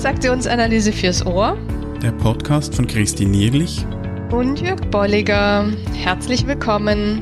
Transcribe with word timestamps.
Transaktionsanalyse 0.00 0.94
fürs 0.94 1.26
Ohr. 1.26 1.58
Der 2.02 2.12
Podcast 2.12 2.74
von 2.74 2.86
Christine 2.86 3.32
Nierlich 3.32 3.84
und 4.30 4.58
Jörg 4.58 4.80
Bolliger. 4.90 5.70
Herzlich 5.92 6.46
willkommen. 6.46 7.20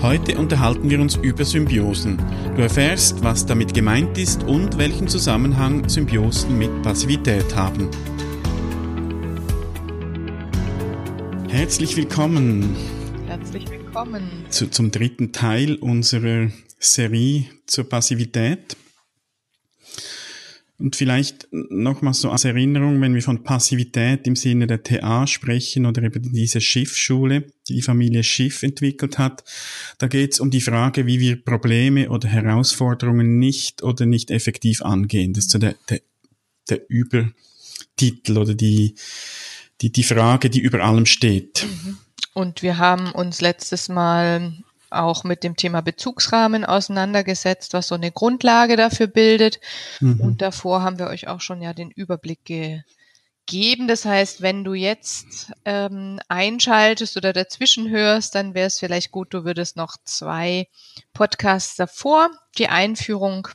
Heute 0.00 0.38
unterhalten 0.38 0.90
wir 0.90 1.00
uns 1.00 1.16
über 1.16 1.44
Symbiosen. 1.44 2.18
Du 2.54 2.62
erfährst, 2.62 3.24
was 3.24 3.46
damit 3.46 3.74
gemeint 3.74 4.16
ist 4.16 4.44
und 4.44 4.78
welchen 4.78 5.08
Zusammenhang 5.08 5.88
Symbiosen 5.88 6.56
mit 6.56 6.70
Passivität 6.82 7.56
haben. 7.56 7.90
Herzlich 11.48 11.96
willkommen. 11.96 12.76
Herzlich 13.26 13.68
willkommen. 13.68 14.22
Zu, 14.50 14.70
zum 14.70 14.92
dritten 14.92 15.32
Teil 15.32 15.74
unserer 15.74 16.52
Serie 16.78 17.46
zur 17.66 17.88
Passivität. 17.88 18.76
Und 20.78 20.94
vielleicht 20.94 21.48
nochmal 21.52 22.12
so 22.12 22.30
als 22.30 22.44
Erinnerung, 22.44 23.00
wenn 23.00 23.14
wir 23.14 23.22
von 23.22 23.42
Passivität 23.42 24.26
im 24.26 24.36
Sinne 24.36 24.66
der 24.66 24.82
TA 24.82 25.26
sprechen 25.26 25.86
oder 25.86 26.02
eben 26.02 26.32
diese 26.32 26.60
Schiffschule, 26.60 27.46
die 27.66 27.76
die 27.76 27.82
Familie 27.82 28.22
Schiff 28.22 28.62
entwickelt 28.62 29.16
hat, 29.16 29.42
da 29.98 30.06
geht 30.06 30.34
es 30.34 30.40
um 30.40 30.50
die 30.50 30.60
Frage, 30.60 31.06
wie 31.06 31.18
wir 31.18 31.42
Probleme 31.42 32.10
oder 32.10 32.28
Herausforderungen 32.28 33.38
nicht 33.38 33.82
oder 33.82 34.04
nicht 34.04 34.30
effektiv 34.30 34.82
angehen. 34.82 35.32
Das 35.32 35.46
ist 35.46 35.50
so 35.52 35.58
der, 35.58 35.76
der, 35.88 36.00
der 36.68 36.82
Übertitel 36.90 38.36
oder 38.36 38.54
die, 38.54 38.96
die, 39.80 39.90
die 39.90 40.04
Frage, 40.04 40.50
die 40.50 40.60
über 40.60 40.84
allem 40.84 41.06
steht. 41.06 41.64
Mhm. 41.64 41.98
Und 42.34 42.60
wir 42.60 42.76
haben 42.76 43.12
uns 43.12 43.40
letztes 43.40 43.88
Mal 43.88 44.52
auch 44.90 45.24
mit 45.24 45.42
dem 45.42 45.56
Thema 45.56 45.80
Bezugsrahmen 45.80 46.64
auseinandergesetzt, 46.64 47.72
was 47.72 47.88
so 47.88 47.94
eine 47.94 48.12
Grundlage 48.12 48.76
dafür 48.76 49.06
bildet. 49.06 49.60
Mhm. 50.00 50.20
Und 50.20 50.42
davor 50.42 50.82
haben 50.82 50.98
wir 50.98 51.08
euch 51.08 51.28
auch 51.28 51.40
schon 51.40 51.62
ja 51.62 51.72
den 51.72 51.90
Überblick 51.90 52.44
gegeben. 52.44 53.88
Das 53.88 54.04
heißt, 54.04 54.42
wenn 54.42 54.64
du 54.64 54.74
jetzt 54.74 55.52
ähm, 55.64 56.20
einschaltest 56.28 57.16
oder 57.16 57.32
dazwischen 57.32 57.90
hörst, 57.90 58.34
dann 58.34 58.54
wäre 58.54 58.66
es 58.66 58.78
vielleicht 58.78 59.10
gut, 59.10 59.34
du 59.34 59.44
würdest 59.44 59.76
noch 59.76 59.96
zwei 60.04 60.68
Podcasts 61.12 61.76
davor, 61.76 62.30
die 62.58 62.68
Einführung 62.68 63.48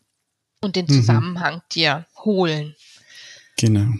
und 0.61 0.75
den 0.75 0.85
mhm. 0.85 0.93
Zusammenhang 0.93 1.55
mhm. 1.55 1.61
dir 1.73 2.07
holen. 2.23 2.75
Genau. 3.57 3.93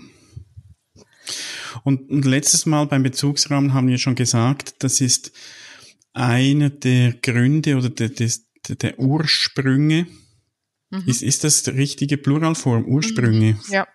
Und, 1.83 2.09
und 2.09 2.25
letztes 2.25 2.65
Mal 2.65 2.85
beim 2.85 3.03
Bezugsrahmen 3.03 3.73
haben 3.73 3.87
wir 3.87 3.97
schon 3.97 4.15
gesagt, 4.15 4.75
das 4.79 5.01
ist 5.01 5.31
einer 6.13 6.69
der 6.69 7.13
Gründe 7.13 7.77
oder 7.77 7.89
der, 7.89 8.09
der, 8.09 8.29
der 8.69 8.99
Ursprünge, 8.99 10.07
mhm. 10.89 11.03
ist, 11.05 11.23
ist 11.23 11.43
das 11.43 11.63
die 11.63 11.71
richtige 11.71 12.17
Pluralform? 12.17 12.85
Ursprünge? 12.85 13.53
Mhm. 13.53 13.59
Ja. 13.69 13.87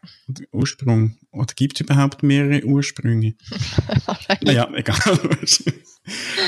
Ursprung. 0.53 1.17
Oder 1.31 1.53
gibt 1.55 1.77
es 1.77 1.81
überhaupt 1.83 2.23
mehrere 2.23 2.65
Ursprünge? 2.65 3.35
ja, 4.41 4.73
egal. 4.75 5.39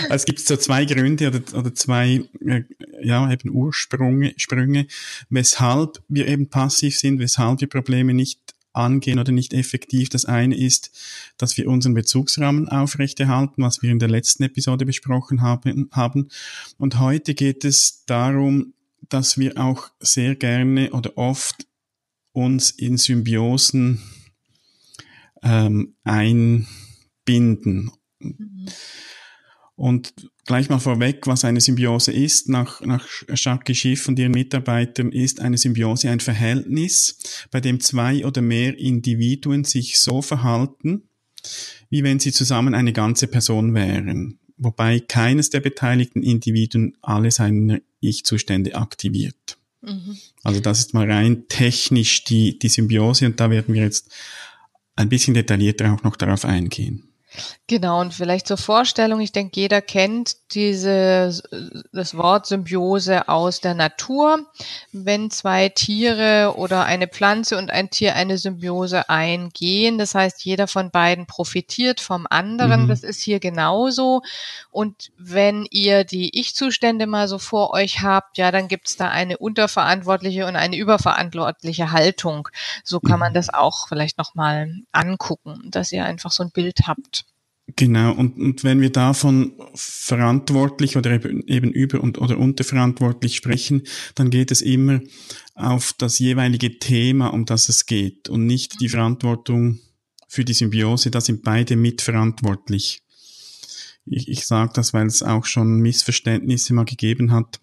es 0.08 0.24
gibt 0.24 0.40
so 0.40 0.56
zwei 0.56 0.84
Gründe 0.84 1.28
oder, 1.28 1.58
oder 1.58 1.74
zwei, 1.74 2.24
äh, 2.46 2.62
ja, 3.02 3.30
eben 3.30 3.50
Ursprünge, 3.50 4.34
Sprünge, 4.36 4.86
weshalb 5.28 6.02
wir 6.08 6.26
eben 6.26 6.48
passiv 6.48 6.98
sind, 6.98 7.18
weshalb 7.18 7.60
wir 7.60 7.68
Probleme 7.68 8.14
nicht 8.14 8.40
angehen 8.72 9.18
oder 9.18 9.32
nicht 9.32 9.52
effektiv. 9.52 10.08
Das 10.08 10.24
eine 10.24 10.56
ist, 10.56 10.90
dass 11.36 11.56
wir 11.56 11.68
unseren 11.68 11.94
Bezugsrahmen 11.94 12.68
aufrechterhalten, 12.68 13.62
was 13.62 13.82
wir 13.82 13.90
in 13.90 13.98
der 13.98 14.08
letzten 14.08 14.44
Episode 14.44 14.86
besprochen 14.86 15.42
haben. 15.42 15.88
haben. 15.92 16.28
Und 16.78 16.98
heute 16.98 17.34
geht 17.34 17.64
es 17.64 18.04
darum, 18.06 18.74
dass 19.08 19.38
wir 19.38 19.58
auch 19.58 19.90
sehr 20.00 20.34
gerne 20.34 20.90
oder 20.92 21.16
oft 21.16 21.66
uns 22.32 22.70
in 22.70 22.96
Symbiosen 22.98 24.02
ähm, 25.42 25.94
einbinden. 26.04 27.90
Mhm. 28.20 28.68
Und 29.76 30.12
gleich 30.48 30.70
mal 30.70 30.78
vorweg, 30.78 31.26
was 31.26 31.44
eine 31.44 31.60
Symbiose 31.60 32.10
ist, 32.10 32.48
nach, 32.48 32.80
nach 32.80 33.06
Jacques 33.34 33.76
Schiff 33.76 34.08
und 34.08 34.18
ihren 34.18 34.32
Mitarbeitern 34.32 35.12
ist 35.12 35.40
eine 35.40 35.58
Symbiose 35.58 36.10
ein 36.10 36.20
Verhältnis, 36.20 37.18
bei 37.50 37.60
dem 37.60 37.80
zwei 37.80 38.24
oder 38.24 38.40
mehr 38.40 38.76
Individuen 38.78 39.64
sich 39.64 39.98
so 39.98 40.22
verhalten, 40.22 41.02
wie 41.90 42.02
wenn 42.02 42.18
sie 42.18 42.32
zusammen 42.32 42.74
eine 42.74 42.94
ganze 42.94 43.26
Person 43.26 43.74
wären, 43.74 44.38
wobei 44.56 45.00
keines 45.00 45.50
der 45.50 45.60
beteiligten 45.60 46.22
Individuen 46.22 46.96
alle 47.02 47.30
seine 47.30 47.82
Ich-Zustände 48.00 48.74
aktiviert. 48.74 49.58
Mhm. 49.82 50.16
Also 50.44 50.60
das 50.60 50.78
ist 50.78 50.94
mal 50.94 51.10
rein 51.10 51.44
technisch 51.48 52.24
die, 52.24 52.58
die 52.58 52.68
Symbiose 52.68 53.26
und 53.26 53.38
da 53.38 53.50
werden 53.50 53.74
wir 53.74 53.82
jetzt 53.82 54.10
ein 54.96 55.10
bisschen 55.10 55.34
detaillierter 55.34 55.92
auch 55.92 56.02
noch 56.02 56.16
darauf 56.16 56.46
eingehen. 56.46 57.07
Genau, 57.66 58.00
und 58.00 58.14
vielleicht 58.14 58.46
zur 58.46 58.56
Vorstellung, 58.56 59.20
ich 59.20 59.32
denke, 59.32 59.60
jeder 59.60 59.82
kennt 59.82 60.36
diese, 60.52 61.38
das 61.92 62.16
Wort 62.16 62.46
Symbiose 62.46 63.28
aus 63.28 63.60
der 63.60 63.74
Natur. 63.74 64.46
Wenn 64.92 65.30
zwei 65.30 65.68
Tiere 65.68 66.54
oder 66.56 66.84
eine 66.84 67.08
Pflanze 67.08 67.58
und 67.58 67.70
ein 67.70 67.90
Tier 67.90 68.14
eine 68.14 68.38
Symbiose 68.38 69.10
eingehen, 69.10 69.98
das 69.98 70.14
heißt, 70.14 70.44
jeder 70.44 70.66
von 70.66 70.90
beiden 70.90 71.26
profitiert 71.26 72.00
vom 72.00 72.26
anderen, 72.30 72.84
mhm. 72.84 72.88
das 72.88 73.02
ist 73.02 73.20
hier 73.20 73.38
genauso. 73.38 74.22
Und 74.70 75.10
wenn 75.18 75.66
ihr 75.70 76.04
die 76.04 76.38
Ich-Zustände 76.38 77.06
mal 77.06 77.28
so 77.28 77.38
vor 77.38 77.74
euch 77.74 78.00
habt, 78.00 78.38
ja, 78.38 78.50
dann 78.50 78.68
gibt's 78.68 78.96
da 78.96 79.08
eine 79.08 79.36
unterverantwortliche 79.36 80.46
und 80.46 80.56
eine 80.56 80.76
überverantwortliche 80.76 81.92
Haltung. 81.92 82.48
So 82.82 83.00
kann 83.00 83.20
man 83.20 83.32
mhm. 83.32 83.34
das 83.34 83.52
auch 83.52 83.88
vielleicht 83.88 84.16
nochmal 84.16 84.72
angucken, 84.92 85.70
dass 85.70 85.92
ihr 85.92 86.06
einfach 86.06 86.32
so 86.32 86.42
ein 86.42 86.50
Bild 86.50 86.86
habt. 86.86 87.26
Genau, 87.76 88.12
und, 88.12 88.38
und 88.38 88.64
wenn 88.64 88.80
wir 88.80 88.90
davon 88.90 89.52
verantwortlich 89.74 90.96
oder 90.96 91.12
eben, 91.12 91.70
über 91.70 92.00
und 92.00 92.18
oder 92.18 92.38
unterverantwortlich 92.38 93.36
sprechen, 93.36 93.82
dann 94.14 94.30
geht 94.30 94.50
es 94.50 94.62
immer 94.62 95.00
auf 95.54 95.92
das 95.98 96.18
jeweilige 96.18 96.78
Thema, 96.78 97.28
um 97.28 97.44
das 97.44 97.68
es 97.68 97.84
geht 97.86 98.28
und 98.28 98.46
nicht 98.46 98.80
die 98.80 98.88
Verantwortung 98.88 99.80
für 100.28 100.44
die 100.44 100.54
Symbiose, 100.54 101.10
da 101.10 101.20
sind 101.20 101.42
beide 101.42 101.76
mitverantwortlich. 101.76 103.02
Ich, 104.06 104.28
ich 104.28 104.46
sage 104.46 104.72
das, 104.74 104.94
weil 104.94 105.06
es 105.06 105.22
auch 105.22 105.44
schon 105.44 105.80
Missverständnisse 105.80 106.72
mal 106.72 106.84
gegeben 106.84 107.32
hat, 107.32 107.60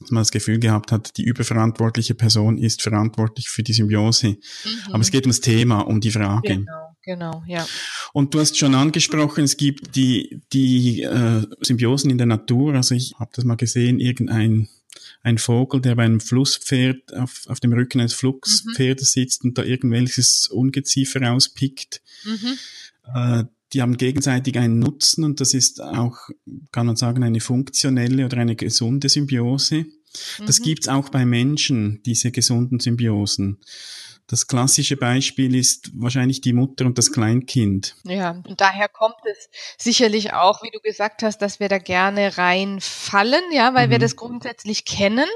dass 0.00 0.10
man 0.10 0.22
das 0.22 0.30
Gefühl 0.30 0.58
gehabt 0.58 0.90
hat, 0.90 1.16
die 1.18 1.24
überverantwortliche 1.24 2.14
Person 2.14 2.58
ist 2.58 2.82
verantwortlich 2.82 3.48
für 3.48 3.62
die 3.62 3.74
Symbiose. 3.74 4.28
Mhm. 4.28 4.38
Aber 4.88 5.00
es 5.00 5.10
geht 5.10 5.24
ums 5.24 5.40
Thema, 5.40 5.80
um 5.80 6.00
die 6.00 6.10
Frage. 6.10 6.56
Genau. 6.56 6.93
Genau, 7.04 7.42
ja. 7.46 7.66
Und 8.12 8.32
du 8.32 8.40
hast 8.40 8.56
schon 8.56 8.74
angesprochen, 8.74 9.44
es 9.44 9.56
gibt 9.56 9.96
die, 9.96 10.40
die 10.52 11.02
äh, 11.02 11.42
Symbiosen 11.60 12.10
in 12.10 12.18
der 12.18 12.26
Natur. 12.26 12.74
Also 12.74 12.94
ich 12.94 13.14
habe 13.18 13.30
das 13.34 13.44
mal 13.44 13.56
gesehen, 13.56 14.00
irgendein 14.00 14.68
ein 15.22 15.38
Vogel, 15.38 15.80
der 15.80 15.96
bei 15.96 16.04
einem 16.04 16.20
Flusspferd 16.20 17.14
auf, 17.14 17.44
auf 17.48 17.58
dem 17.58 17.72
Rücken 17.72 18.00
eines 18.00 18.12
Flusspferdes 18.12 19.16
mhm. 19.16 19.20
sitzt 19.20 19.44
und 19.44 19.58
da 19.58 19.64
irgendwelches 19.64 20.48
Ungeziefer 20.48 21.22
rauspickt. 21.22 22.02
Mhm. 22.24 22.58
Äh, 23.14 23.44
die 23.72 23.82
haben 23.82 23.96
gegenseitig 23.96 24.56
einen 24.58 24.78
Nutzen 24.78 25.24
und 25.24 25.40
das 25.40 25.52
ist 25.52 25.82
auch, 25.82 26.16
kann 26.70 26.86
man 26.86 26.96
sagen, 26.96 27.24
eine 27.24 27.40
funktionelle 27.40 28.24
oder 28.26 28.36
eine 28.36 28.54
gesunde 28.54 29.08
Symbiose. 29.08 29.86
Das 30.46 30.60
mhm. 30.60 30.64
gibt's 30.64 30.88
auch 30.88 31.08
bei 31.08 31.24
Menschen, 31.24 32.02
diese 32.04 32.30
gesunden 32.30 32.80
Symbiosen. 32.80 33.58
Das 34.26 34.46
klassische 34.46 34.96
Beispiel 34.96 35.54
ist 35.54 35.90
wahrscheinlich 35.94 36.40
die 36.40 36.54
Mutter 36.54 36.86
und 36.86 36.96
das 36.96 37.12
Kleinkind. 37.12 37.94
Ja, 38.04 38.30
und 38.30 38.58
daher 38.58 38.88
kommt 38.88 39.16
es 39.30 39.50
sicherlich 39.76 40.32
auch, 40.32 40.62
wie 40.62 40.70
du 40.70 40.80
gesagt 40.80 41.22
hast, 41.22 41.38
dass 41.42 41.60
wir 41.60 41.68
da 41.68 41.76
gerne 41.76 42.38
reinfallen, 42.38 43.42
ja, 43.52 43.74
weil 43.74 43.88
mhm. 43.88 43.90
wir 43.92 43.98
das 43.98 44.16
grundsätzlich 44.16 44.86
kennen, 44.86 45.28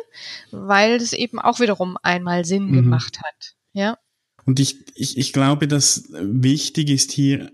weil 0.50 0.94
es 0.94 1.12
eben 1.12 1.38
auch 1.38 1.61
wiederum 1.61 1.99
einmal 2.02 2.47
Sinn 2.47 2.69
mhm. 2.69 2.73
gemacht 2.76 3.19
hat, 3.19 3.56
ja. 3.75 3.99
Und 4.47 4.58
ich, 4.58 4.79
ich, 4.94 5.19
ich 5.19 5.35
glaube, 5.35 5.69
dass 5.69 6.05
wichtig 6.11 6.88
ist 6.88 7.12
hier 7.12 7.52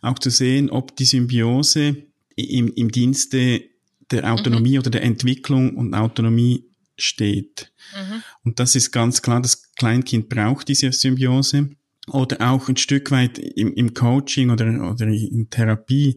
auch 0.00 0.18
zu 0.18 0.30
sehen, 0.30 0.70
ob 0.70 0.96
die 0.96 1.04
Symbiose 1.04 2.06
im, 2.34 2.72
im 2.72 2.90
Dienste 2.90 3.64
der 4.10 4.32
Autonomie 4.32 4.72
mhm. 4.72 4.78
oder 4.78 4.90
der 4.90 5.02
Entwicklung 5.02 5.76
und 5.76 5.94
Autonomie 5.94 6.69
steht. 7.02 7.72
Mhm. 7.94 8.22
Und 8.44 8.60
das 8.60 8.74
ist 8.74 8.90
ganz 8.92 9.22
klar, 9.22 9.40
das 9.40 9.72
Kleinkind 9.74 10.28
braucht 10.28 10.68
diese 10.68 10.92
Symbiose. 10.92 11.70
Oder 12.08 12.50
auch 12.50 12.68
ein 12.68 12.76
Stück 12.76 13.10
weit 13.10 13.38
im, 13.38 13.72
im 13.74 13.94
Coaching 13.94 14.50
oder, 14.50 14.66
oder 14.90 15.06
in 15.06 15.48
Therapie. 15.50 16.16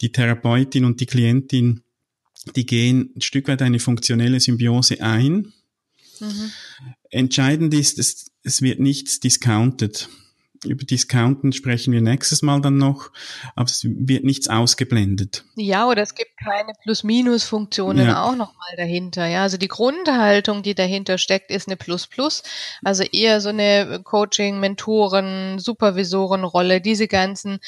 Die 0.00 0.12
Therapeutin 0.12 0.84
und 0.84 1.00
die 1.00 1.06
Klientin, 1.06 1.82
die 2.56 2.64
gehen 2.64 3.10
ein 3.16 3.20
Stück 3.20 3.48
weit 3.48 3.62
eine 3.62 3.78
funktionelle 3.78 4.40
Symbiose 4.40 5.02
ein. 5.02 5.52
Mhm. 6.20 6.50
Entscheidend 7.10 7.74
ist, 7.74 7.98
es, 7.98 8.30
es 8.42 8.62
wird 8.62 8.80
nichts 8.80 9.20
discounted. 9.20 10.08
Über 10.66 10.84
Discounten 10.84 11.52
sprechen 11.52 11.92
wir 11.92 12.00
nächstes 12.00 12.42
Mal 12.42 12.60
dann 12.60 12.76
noch, 12.76 13.10
aber 13.54 13.66
es 13.66 13.84
wird 13.84 14.24
nichts 14.24 14.48
ausgeblendet. 14.48 15.44
Ja, 15.56 15.88
oder 15.88 16.02
es 16.02 16.14
gibt 16.14 16.36
keine 16.36 16.72
Plus-Minus-Funktionen 16.82 18.06
ja. 18.06 18.24
auch 18.24 18.36
nochmal 18.36 18.76
dahinter. 18.76 19.26
Ja, 19.26 19.42
also 19.42 19.56
die 19.56 19.68
Grundhaltung, 19.68 20.62
die 20.62 20.74
dahinter 20.74 21.18
steckt, 21.18 21.50
ist 21.50 21.68
eine 21.68 21.76
Plus-Plus. 21.76 22.42
Also 22.82 23.02
eher 23.04 23.40
so 23.40 23.50
eine 23.50 24.00
Coaching, 24.02 24.60
Mentoren, 24.60 25.58
Supervisorenrolle. 25.58 26.80
Diese 26.80 27.08
ganzen 27.08 27.60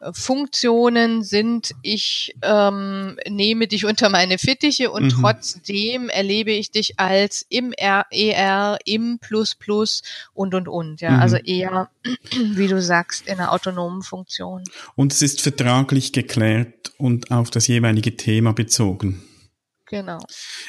äh, 0.00 0.12
Funktionen 0.12 1.22
sind, 1.22 1.74
ich 1.82 2.34
ähm, 2.42 3.18
nehme 3.28 3.66
dich 3.66 3.84
unter 3.84 4.08
meine 4.08 4.38
Fittiche 4.38 4.90
und 4.90 5.04
mhm. 5.04 5.20
trotzdem 5.20 6.08
erlebe 6.08 6.52
ich 6.52 6.70
dich 6.70 6.98
als 6.98 7.44
im 7.48 7.72
R 7.72 8.06
ER, 8.10 8.78
im 8.84 9.18
Plus 9.18 9.54
Plus 9.54 10.02
und 10.32 10.54
und 10.54 10.68
und. 10.68 11.00
Ja, 11.00 11.12
mhm. 11.12 11.20
also 11.20 11.36
eher, 11.36 11.90
wie 12.54 12.68
du 12.68 12.80
sagst, 12.80 13.26
in 13.26 13.38
einer 13.38 13.52
autonomen 13.52 14.02
Funktion. 14.02 14.62
Und 14.96 15.12
es 15.12 15.22
ist 15.22 15.40
vertraglich 15.40 16.12
geklärt 16.12 16.92
und 16.98 17.30
auf 17.30 17.50
das 17.50 17.66
jeweilige 17.66 18.16
Thema 18.16 18.52
bezogen. 18.52 19.22
Genau. 19.86 20.18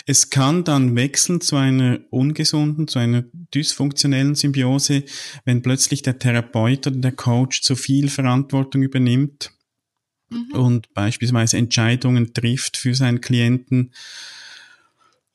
Es 0.06 0.30
kann 0.30 0.64
dann 0.64 0.96
wechseln 0.96 1.42
zu 1.42 1.56
einer 1.56 2.00
ungesunden, 2.12 2.88
zu 2.88 3.00
einer 3.00 3.24
dysfunktionellen 3.54 4.36
Symbiose, 4.36 5.04
wenn 5.46 5.62
plötzlich 5.62 6.02
der 6.02 6.20
Therapeut 6.20 6.86
oder 6.88 6.98
der 6.98 7.12
Coach 7.14 7.62
zu 7.62 7.76
viel 7.76 8.10
Verantwortung 8.10 8.84
übernimmt 8.84 9.52
mhm. 10.30 10.52
und 10.54 10.94
beispielsweise 10.94 11.58
Entscheidungen 11.58 12.34
trifft 12.34 12.78
für 12.78 12.94
seinen 12.94 13.22
Klienten 13.22 13.94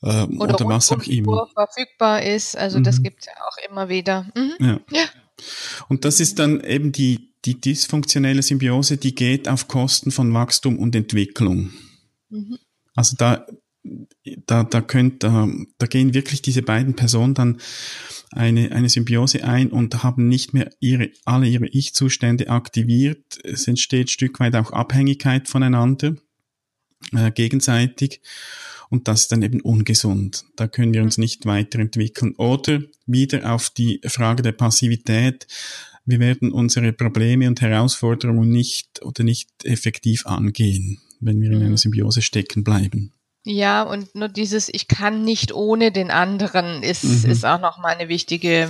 äh, 0.02 0.24
oder, 0.24 0.54
oder 0.54 0.66
was 0.66 0.92
auch 0.92 1.02
immer. 1.04 1.48
verfügbar 1.54 2.22
ist. 2.22 2.56
Also 2.56 2.78
mhm. 2.78 2.84
das 2.84 3.02
gibt 3.02 3.20
es 3.20 3.26
ja 3.26 3.32
auch 3.46 3.70
immer 3.70 3.88
wieder. 3.88 4.26
Mhm. 4.34 4.54
Ja. 4.60 4.80
ja. 4.90 5.04
Und 5.88 6.04
das 6.04 6.20
ist 6.20 6.38
dann 6.38 6.60
eben 6.60 6.92
die, 6.92 7.32
die 7.44 7.60
dysfunktionelle 7.60 8.42
Symbiose, 8.42 8.96
die 8.96 9.14
geht 9.14 9.48
auf 9.48 9.68
Kosten 9.68 10.10
von 10.10 10.32
Wachstum 10.32 10.78
und 10.78 10.94
Entwicklung. 10.94 11.70
Mhm. 12.28 12.58
Also 12.94 13.16
da, 13.16 13.46
da, 14.46 14.64
da 14.64 14.80
könnt, 14.80 15.22
da, 15.22 15.48
da 15.78 15.86
gehen 15.86 16.14
wirklich 16.14 16.42
diese 16.42 16.62
beiden 16.62 16.94
Personen 16.96 17.34
dann 17.34 17.60
eine, 18.32 18.72
eine 18.72 18.88
Symbiose 18.88 19.44
ein 19.44 19.70
und 19.70 20.02
haben 20.02 20.28
nicht 20.28 20.54
mehr 20.54 20.70
ihre, 20.80 21.10
alle 21.24 21.48
ihre 21.48 21.66
Ich-Zustände 21.66 22.48
aktiviert. 22.48 23.38
Es 23.42 23.66
entsteht 23.66 24.10
Stück 24.10 24.38
weit 24.38 24.54
auch 24.54 24.72
Abhängigkeit 24.72 25.48
voneinander, 25.48 26.14
äh, 27.12 27.30
gegenseitig. 27.32 28.20
Und 28.90 29.06
das 29.06 29.22
ist 29.22 29.32
dann 29.32 29.42
eben 29.42 29.60
ungesund. 29.60 30.44
Da 30.56 30.66
können 30.66 30.92
wir 30.92 31.02
uns 31.02 31.16
nicht 31.16 31.46
weiterentwickeln. 31.46 32.34
Oder 32.34 32.80
wieder 33.06 33.54
auf 33.54 33.70
die 33.70 34.00
Frage 34.04 34.42
der 34.42 34.52
Passivität. 34.52 35.46
Wir 36.04 36.18
werden 36.18 36.50
unsere 36.50 36.92
Probleme 36.92 37.46
und 37.46 37.60
Herausforderungen 37.60 38.50
nicht 38.50 39.00
oder 39.02 39.22
nicht 39.22 39.48
effektiv 39.64 40.26
angehen, 40.26 41.00
wenn 41.20 41.40
wir 41.40 41.50
in 41.50 41.56
einer 41.56 41.70
mhm. 41.70 41.76
Symbiose 41.76 42.20
stecken 42.20 42.64
bleiben. 42.64 43.12
Ja, 43.44 43.84
und 43.84 44.14
nur 44.14 44.28
dieses 44.28 44.68
Ich 44.68 44.88
kann 44.88 45.24
nicht 45.24 45.54
ohne 45.54 45.92
den 45.92 46.10
anderen 46.10 46.82
ist, 46.82 47.04
mhm. 47.04 47.30
ist 47.30 47.46
auch 47.46 47.60
nochmal 47.60 47.96
eine 47.96 48.08
wichtige 48.08 48.68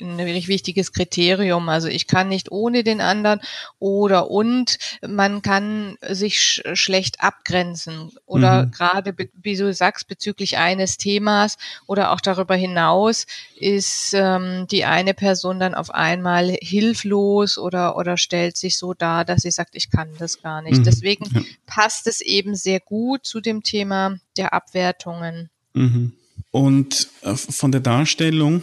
ein 0.00 0.18
wirklich 0.18 0.48
wichtiges 0.48 0.92
Kriterium. 0.92 1.68
Also 1.68 1.88
ich 1.88 2.06
kann 2.06 2.28
nicht 2.28 2.50
ohne 2.50 2.84
den 2.84 3.00
anderen 3.00 3.40
oder 3.78 4.30
und 4.30 4.78
man 5.06 5.42
kann 5.42 5.96
sich 6.08 6.40
sch 6.40 6.62
schlecht 6.74 7.20
abgrenzen 7.20 8.12
oder 8.26 8.66
mhm. 8.66 8.70
gerade, 8.70 9.14
wie 9.34 9.56
du 9.56 9.72
sagst, 9.72 10.08
bezüglich 10.08 10.58
eines 10.58 10.96
Themas 10.96 11.56
oder 11.86 12.12
auch 12.12 12.20
darüber 12.20 12.54
hinaus 12.54 13.26
ist 13.56 14.12
ähm, 14.14 14.66
die 14.70 14.84
eine 14.84 15.14
Person 15.14 15.58
dann 15.58 15.74
auf 15.74 15.90
einmal 15.90 16.56
hilflos 16.60 17.58
oder, 17.58 17.96
oder 17.96 18.16
stellt 18.16 18.56
sich 18.56 18.76
so 18.78 18.94
dar, 18.94 19.24
dass 19.24 19.42
sie 19.42 19.50
sagt, 19.50 19.74
ich 19.74 19.90
kann 19.90 20.08
das 20.18 20.42
gar 20.42 20.62
nicht. 20.62 20.78
Mhm. 20.78 20.84
Deswegen 20.84 21.24
ja. 21.32 21.42
passt 21.66 22.06
es 22.06 22.20
eben 22.20 22.54
sehr 22.54 22.80
gut 22.80 23.26
zu 23.26 23.40
dem 23.40 23.62
Thema 23.62 24.18
der 24.36 24.52
Abwertungen. 24.52 25.50
Mhm. 25.74 26.12
Und 26.50 27.08
äh, 27.22 27.34
von 27.34 27.72
der 27.72 27.80
Darstellung 27.80 28.62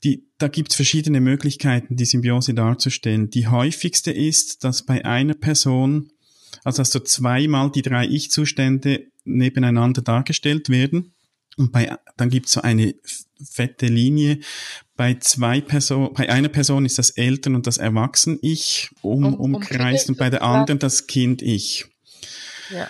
Die, 0.04 0.26
da 0.38 0.46
gibt 0.48 0.70
es 0.70 0.76
verschiedene 0.76 1.20
Möglichkeiten, 1.20 1.96
die 1.96 2.04
Symbiose 2.04 2.54
darzustellen. 2.54 3.30
Die 3.30 3.48
häufigste 3.48 4.12
ist, 4.12 4.64
dass 4.64 4.84
bei 4.84 5.04
einer 5.04 5.34
Person, 5.34 6.10
also 6.64 6.82
dass 6.82 6.90
so 6.90 6.98
zweimal 7.00 7.70
die 7.70 7.82
drei 7.82 8.06
Ich-Zustände 8.06 9.06
nebeneinander 9.24 10.02
dargestellt 10.02 10.68
werden. 10.68 11.14
Und 11.56 11.72
bei, 11.72 11.96
dann 12.16 12.30
gibt 12.30 12.46
es 12.46 12.52
so 12.52 12.62
eine 12.62 12.94
fette 13.42 13.86
Linie. 13.86 14.40
Bei 14.96 15.14
zwei 15.14 15.60
Personen, 15.60 16.14
bei 16.14 16.28
einer 16.28 16.48
Person 16.48 16.84
ist 16.86 16.98
das 16.98 17.10
Eltern- 17.10 17.54
und 17.54 17.66
das 17.66 17.78
Erwachsen-Ich 17.78 18.90
um, 19.02 19.24
um, 19.24 19.34
umkreist 19.34 20.08
und 20.08 20.18
bei 20.18 20.30
der 20.30 20.42
anderen 20.42 20.78
das 20.78 21.06
Kind-Ich. 21.06 21.86
Ja. 22.70 22.88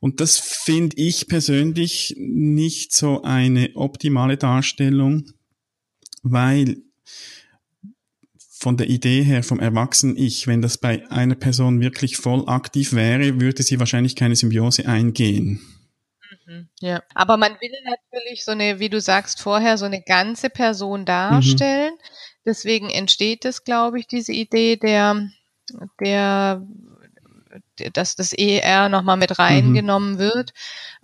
Und 0.00 0.20
das 0.20 0.38
finde 0.38 0.96
ich 0.96 1.26
persönlich 1.26 2.14
nicht 2.18 2.92
so 2.92 3.22
eine 3.22 3.70
optimale 3.74 4.36
Darstellung, 4.36 5.32
weil 6.22 6.78
von 8.50 8.76
der 8.76 8.88
Idee 8.88 9.22
her 9.22 9.42
vom 9.42 9.60
Erwachsenen-Ich, 9.60 10.46
wenn 10.46 10.62
das 10.62 10.78
bei 10.78 11.08
einer 11.10 11.34
Person 11.34 11.80
wirklich 11.80 12.16
voll 12.16 12.48
aktiv 12.48 12.92
wäre, 12.92 13.40
würde 13.40 13.62
sie 13.62 13.78
wahrscheinlich 13.78 14.16
keine 14.16 14.36
Symbiose 14.36 14.86
eingehen. 14.88 15.60
Mhm. 16.48 16.68
Ja, 16.80 17.02
aber 17.14 17.36
man 17.36 17.52
will 17.60 17.72
natürlich 17.84 18.44
so 18.44 18.52
eine, 18.52 18.80
wie 18.80 18.88
du 18.88 19.00
sagst 19.00 19.40
vorher, 19.40 19.76
so 19.76 19.84
eine 19.84 20.00
ganze 20.00 20.48
Person 20.48 21.04
darstellen. 21.04 21.92
Mhm. 21.92 22.08
Deswegen 22.46 22.88
entsteht 22.88 23.44
es, 23.44 23.64
glaube 23.64 24.00
ich, 24.00 24.06
diese 24.06 24.32
Idee 24.32 24.76
der, 24.76 25.28
der, 26.00 26.62
dass 27.92 28.16
das 28.16 28.32
ER 28.32 28.88
nochmal 28.88 29.18
mit 29.18 29.38
reingenommen 29.38 30.14
mhm. 30.14 30.18
wird. 30.18 30.54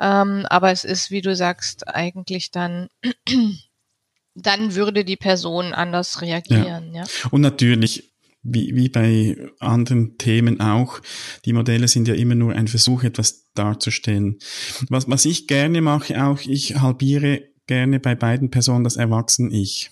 Ähm, 0.01 0.47
aber 0.49 0.71
es 0.71 0.85
ist, 0.85 1.11
wie 1.11 1.21
du 1.21 1.37
sagst, 1.37 1.87
eigentlich 1.89 2.51
dann 2.51 2.89
dann 4.35 4.75
würde 4.75 5.05
die 5.05 5.17
Person 5.17 5.75
anders 5.75 6.23
reagieren. 6.23 6.95
Ja. 6.95 7.03
ja. 7.03 7.29
Und 7.31 7.43
natürlich 7.43 8.14
wie, 8.45 8.77
wie 8.77 8.89
bei 8.89 9.37
anderen 9.59 10.19
Themen 10.19 10.61
auch, 10.61 11.01
die 11.45 11.55
Modelle 11.55 11.89
sind 11.89 12.07
ja 12.07 12.15
immer 12.15 12.35
nur 12.35 12.53
ein 12.53 12.69
Versuch, 12.69 13.03
etwas 13.03 13.51
darzustellen. 13.55 14.39
Was, 14.91 15.09
was 15.09 15.25
ich 15.25 15.47
gerne 15.47 15.81
mache 15.81 16.23
auch, 16.25 16.41
ich 16.43 16.77
halbiere 16.77 17.43
gerne 17.67 17.99
bei 18.01 18.15
beiden 18.15 18.51
Personen 18.51 18.85
das 18.85 18.97
Erwachsen-Ich. 18.97 19.91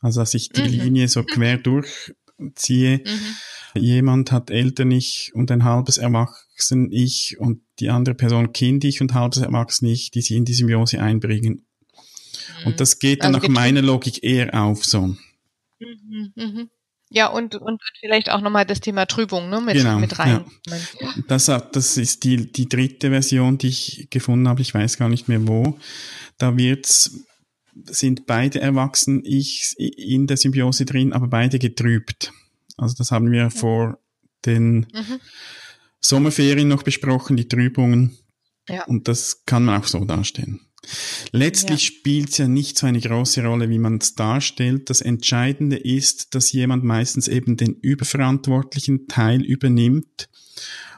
Also, 0.00 0.20
dass 0.20 0.34
ich 0.34 0.48
die 0.48 0.62
mhm. 0.62 0.68
Linie 0.68 1.08
so 1.08 1.22
quer 1.22 1.58
durchziehe. 1.58 3.02
Mhm. 3.04 3.80
Jemand 3.80 4.32
hat 4.32 4.50
Eltern-Ich 4.50 5.32
und 5.34 5.50
ein 5.50 5.64
halbes 5.64 5.98
Erwachsen-Ich 5.98 7.38
und 7.38 7.60
die 7.78 7.90
andere 7.90 8.14
Person 8.14 8.52
Kind-Ich 8.52 9.00
und 9.00 9.14
halbes 9.14 9.42
Erwachsen-Ich, 9.42 10.10
die 10.10 10.22
sie 10.22 10.36
in 10.36 10.44
die 10.44 10.54
Symbiose 10.54 11.00
einbringen. 11.00 11.66
Mhm. 12.60 12.66
Und 12.66 12.80
das 12.80 12.98
geht 12.98 13.22
dann 13.22 13.34
also 13.34 13.46
nach 13.46 13.54
meiner 13.54 13.82
Logik 13.82 14.24
eher 14.24 14.54
auf 14.60 14.84
so. 14.84 15.14
Mhm, 15.78 16.32
mhm. 16.34 16.70
Ja, 17.14 17.26
und, 17.26 17.56
und 17.56 17.82
vielleicht 18.00 18.30
auch 18.30 18.40
nochmal 18.40 18.64
das 18.64 18.80
Thema 18.80 19.04
Trübung 19.06 19.50
ne, 19.50 19.60
mit, 19.60 19.74
genau, 19.74 19.98
mit 19.98 20.18
rein. 20.18 20.44
Ja. 20.66 21.14
Das, 21.28 21.46
das 21.46 21.96
ist 21.98 22.24
die, 22.24 22.50
die 22.50 22.68
dritte 22.68 23.10
Version, 23.10 23.58
die 23.58 23.68
ich 23.68 24.08
gefunden 24.10 24.48
habe. 24.48 24.62
Ich 24.62 24.72
weiß 24.72 24.96
gar 24.96 25.10
nicht 25.10 25.28
mehr 25.28 25.46
wo. 25.46 25.78
Da 26.38 26.56
wird's, 26.56 27.10
sind 27.86 28.26
beide 28.26 28.60
erwachsen, 28.60 29.22
ich 29.24 29.74
in 29.78 30.26
der 30.26 30.38
Symbiose 30.38 30.86
drin, 30.86 31.12
aber 31.12 31.28
beide 31.28 31.58
getrübt. 31.58 32.32
Also 32.78 32.94
das 32.96 33.12
haben 33.12 33.30
wir 33.30 33.50
vor 33.50 33.98
den 34.46 34.86
mhm. 34.92 35.20
Sommerferien 36.00 36.68
noch 36.68 36.82
besprochen, 36.82 37.36
die 37.36 37.48
Trübungen. 37.48 38.16
Ja. 38.68 38.84
Und 38.84 39.08
das 39.08 39.44
kann 39.44 39.64
man 39.64 39.80
auch 39.80 39.86
so 39.86 40.04
darstellen. 40.04 40.60
Letztlich 41.30 41.82
ja. 41.82 41.94
spielt 41.94 42.30
es 42.30 42.38
ja 42.38 42.48
nicht 42.48 42.76
so 42.76 42.86
eine 42.86 43.00
große 43.00 43.44
Rolle, 43.44 43.70
wie 43.70 43.78
man 43.78 43.98
es 43.98 44.14
darstellt. 44.14 44.90
Das 44.90 45.00
Entscheidende 45.00 45.76
ist, 45.76 46.34
dass 46.34 46.52
jemand 46.52 46.84
meistens 46.84 47.28
eben 47.28 47.56
den 47.56 47.74
überverantwortlichen 47.74 49.06
Teil 49.06 49.42
übernimmt 49.42 50.28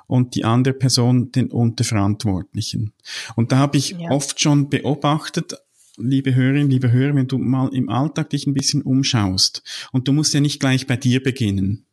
und 0.06 0.34
die 0.34 0.44
andere 0.44 0.74
Person 0.74 1.32
den 1.32 1.50
unterverantwortlichen. 1.50 2.92
Und 3.36 3.52
da 3.52 3.58
habe 3.58 3.78
ich 3.78 3.90
ja. 3.90 4.10
oft 4.10 4.40
schon 4.40 4.70
beobachtet, 4.70 5.54
liebe 5.96 6.34
Hörerinnen, 6.34 6.70
liebe 6.70 6.90
Hörer, 6.90 7.14
wenn 7.14 7.28
du 7.28 7.38
mal 7.38 7.68
im 7.74 7.88
Alltag 7.88 8.30
dich 8.30 8.46
ein 8.46 8.54
bisschen 8.54 8.82
umschaust 8.82 9.62
und 9.92 10.08
du 10.08 10.12
musst 10.12 10.34
ja 10.34 10.40
nicht 10.40 10.60
gleich 10.60 10.86
bei 10.86 10.96
dir 10.96 11.22
beginnen. 11.22 11.86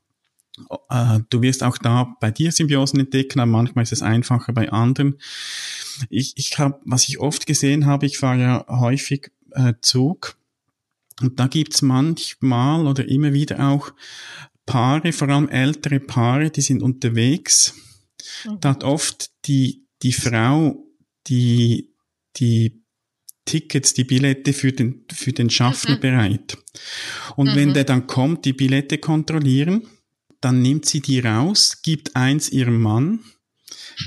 Äh, 0.90 1.20
du 1.30 1.42
wirst 1.42 1.64
auch 1.64 1.78
da 1.78 2.16
bei 2.20 2.32
dir 2.32 2.52
Symbiosen 2.52 3.00
entdecken, 3.00 3.40
aber 3.40 3.52
manchmal 3.52 3.84
ist 3.84 3.92
es 3.92 4.02
einfacher 4.02 4.54
bei 4.54 4.72
anderen. 4.72 5.20
Ich, 6.10 6.34
ich 6.36 6.58
habe, 6.58 6.80
was 6.86 7.08
ich 7.08 7.20
oft 7.20 7.46
gesehen 7.46 7.86
habe, 7.86 8.06
ich 8.06 8.18
fahre 8.18 8.40
ja 8.40 8.66
häufig 8.68 9.32
äh, 9.52 9.74
Zug 9.82 10.38
Und 11.22 11.40
da 11.40 11.48
gibt's 11.48 11.82
manchmal 11.82 12.88
oder 12.88 13.08
immer 13.08 13.34
wieder 13.34 13.68
auch 13.68 13.92
Paare, 14.66 15.12
vor 15.12 15.30
allem 15.30 15.50
ältere 15.50 16.00
Paare, 16.00 16.50
die 16.50 16.62
sind 16.62 16.82
unterwegs. 16.82 17.76
Mhm. 18.46 18.60
Da 18.62 18.70
hat 18.70 18.84
oft 18.84 19.32
die, 19.46 19.86
die 20.02 20.14
Frau 20.14 20.78
die, 21.28 21.94
die 22.38 22.82
Tickets, 23.46 23.94
die 23.94 24.04
Billette 24.04 24.54
für 24.54 24.72
den, 24.72 25.06
für 25.12 25.34
den 25.34 25.50
Schaffner 25.50 25.96
mhm. 25.96 26.00
bereit. 26.00 26.58
Und 27.36 27.50
mhm. 27.50 27.56
wenn 27.56 27.74
der 27.74 27.84
dann 27.84 28.08
kommt, 28.08 28.46
die 28.46 28.54
Billette 28.54 28.98
kontrollieren, 28.98 29.88
dann 30.42 30.62
nimmt 30.62 30.86
sie 30.86 31.02
die 31.02 31.20
raus, 31.20 31.82
gibt 31.84 32.16
eins 32.16 32.50
ihrem 32.50 32.82
Mann, 32.82 33.20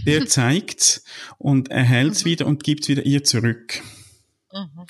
der 0.07 0.27
zeigt's 0.27 1.05
und 1.39 1.71
erhält's 1.71 2.25
mhm. 2.25 2.31
wieder 2.31 2.47
und 2.47 2.65
gibt's 2.65 2.89
wieder 2.89 3.07
ihr 3.07 3.25
zurück. 3.25 3.81
Mhm. 4.53 4.87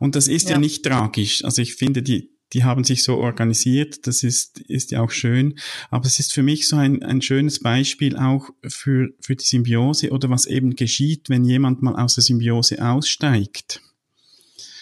Und 0.00 0.14
das 0.14 0.28
ist 0.28 0.48
ja. 0.48 0.52
ja 0.52 0.58
nicht 0.58 0.84
tragisch. 0.84 1.44
Also 1.44 1.62
ich 1.62 1.74
finde, 1.74 2.02
die, 2.02 2.30
die 2.52 2.64
haben 2.64 2.84
sich 2.84 3.02
so 3.02 3.16
organisiert, 3.16 4.06
das 4.06 4.22
ist, 4.22 4.60
ist 4.60 4.90
ja 4.90 5.00
auch 5.00 5.10
schön. 5.10 5.58
Aber 5.90 6.06
es 6.06 6.18
ist 6.18 6.32
für 6.32 6.42
mich 6.42 6.68
so 6.68 6.76
ein, 6.76 7.02
ein 7.02 7.22
schönes 7.22 7.60
Beispiel 7.60 8.16
auch 8.16 8.50
für, 8.66 9.08
für 9.20 9.36
die 9.36 9.44
Symbiose 9.44 10.10
oder 10.10 10.28
was 10.30 10.46
eben 10.46 10.76
geschieht, 10.76 11.28
wenn 11.28 11.44
jemand 11.44 11.82
mal 11.82 11.96
aus 11.96 12.14
der 12.14 12.24
Symbiose 12.24 12.84
aussteigt. 12.84 13.80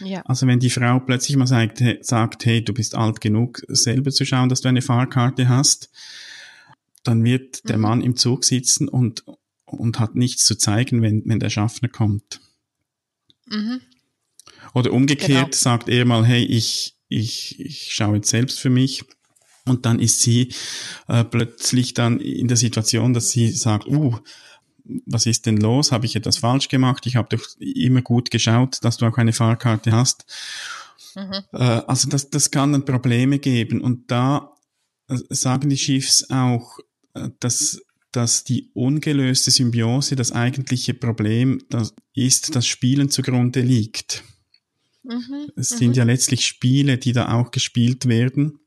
Ja. 0.00 0.22
Also 0.22 0.46
wenn 0.46 0.60
die 0.60 0.70
Frau 0.70 1.00
plötzlich 1.00 1.36
mal 1.36 1.46
sagt, 1.46 1.82
sagt, 2.02 2.44
hey, 2.46 2.64
du 2.64 2.72
bist 2.72 2.94
alt 2.94 3.20
genug, 3.20 3.62
selber 3.68 4.10
zu 4.10 4.24
schauen, 4.24 4.48
dass 4.48 4.60
du 4.60 4.68
eine 4.68 4.82
Fahrkarte 4.82 5.48
hast, 5.48 5.90
dann 7.04 7.24
wird 7.24 7.68
der 7.68 7.76
mhm. 7.76 7.82
Mann 7.82 8.02
im 8.02 8.16
Zug 8.16 8.44
sitzen 8.44 8.88
und, 8.88 9.24
und 9.64 9.98
hat 9.98 10.14
nichts 10.14 10.44
zu 10.44 10.56
zeigen, 10.56 11.02
wenn, 11.02 11.22
wenn 11.26 11.40
der 11.40 11.50
Schaffner 11.50 11.88
kommt. 11.88 12.40
Mhm. 13.46 13.80
Oder 14.74 14.92
umgekehrt 14.92 15.52
genau. 15.52 15.56
sagt 15.56 15.88
er 15.88 16.04
mal, 16.04 16.24
hey, 16.24 16.44
ich, 16.44 16.96
ich, 17.08 17.58
ich 17.58 17.92
schaue 17.92 18.16
jetzt 18.16 18.30
selbst 18.30 18.60
für 18.60 18.70
mich. 18.70 19.04
Und 19.66 19.86
dann 19.86 19.98
ist 19.98 20.20
sie 20.20 20.52
äh, 21.08 21.24
plötzlich 21.24 21.94
dann 21.94 22.18
in 22.20 22.48
der 22.48 22.56
Situation, 22.56 23.12
dass 23.12 23.30
sie 23.30 23.48
sagt, 23.50 23.86
uh, 23.86 24.18
was 25.06 25.26
ist 25.26 25.46
denn 25.46 25.56
los? 25.56 25.92
Habe 25.92 26.06
ich 26.06 26.16
etwas 26.16 26.38
falsch 26.38 26.68
gemacht? 26.68 27.06
Ich 27.06 27.16
habe 27.16 27.36
doch 27.36 27.44
immer 27.58 28.02
gut 28.02 28.30
geschaut, 28.30 28.78
dass 28.82 28.98
du 28.98 29.06
auch 29.06 29.18
eine 29.18 29.32
Fahrkarte 29.32 29.92
hast. 29.92 30.24
Mhm. 31.14 31.42
Äh, 31.52 31.82
also 31.86 32.08
das, 32.08 32.30
das 32.30 32.50
kann 32.50 32.72
dann 32.72 32.84
Probleme 32.84 33.38
geben. 33.38 33.80
Und 33.80 34.10
da 34.10 34.54
äh, 35.08 35.16
sagen 35.30 35.70
die 35.70 35.76
Chiefs 35.76 36.30
auch, 36.30 36.78
äh, 37.14 37.30
dass, 37.40 37.82
dass 38.12 38.44
die 38.44 38.70
ungelöste 38.74 39.50
Symbiose 39.50 40.16
das 40.16 40.32
eigentliche 40.32 40.94
Problem 40.94 41.62
das 41.68 41.94
ist, 42.14 42.54
dass 42.54 42.66
Spielen 42.66 43.10
zugrunde 43.10 43.60
liegt. 43.60 44.24
Mhm, 45.02 45.50
es 45.56 45.70
sind 45.70 45.90
mhm. 45.90 45.94
ja 45.94 46.04
letztlich 46.04 46.46
Spiele, 46.46 46.98
die 46.98 47.12
da 47.12 47.32
auch 47.32 47.50
gespielt 47.50 48.06
werden. 48.06 48.58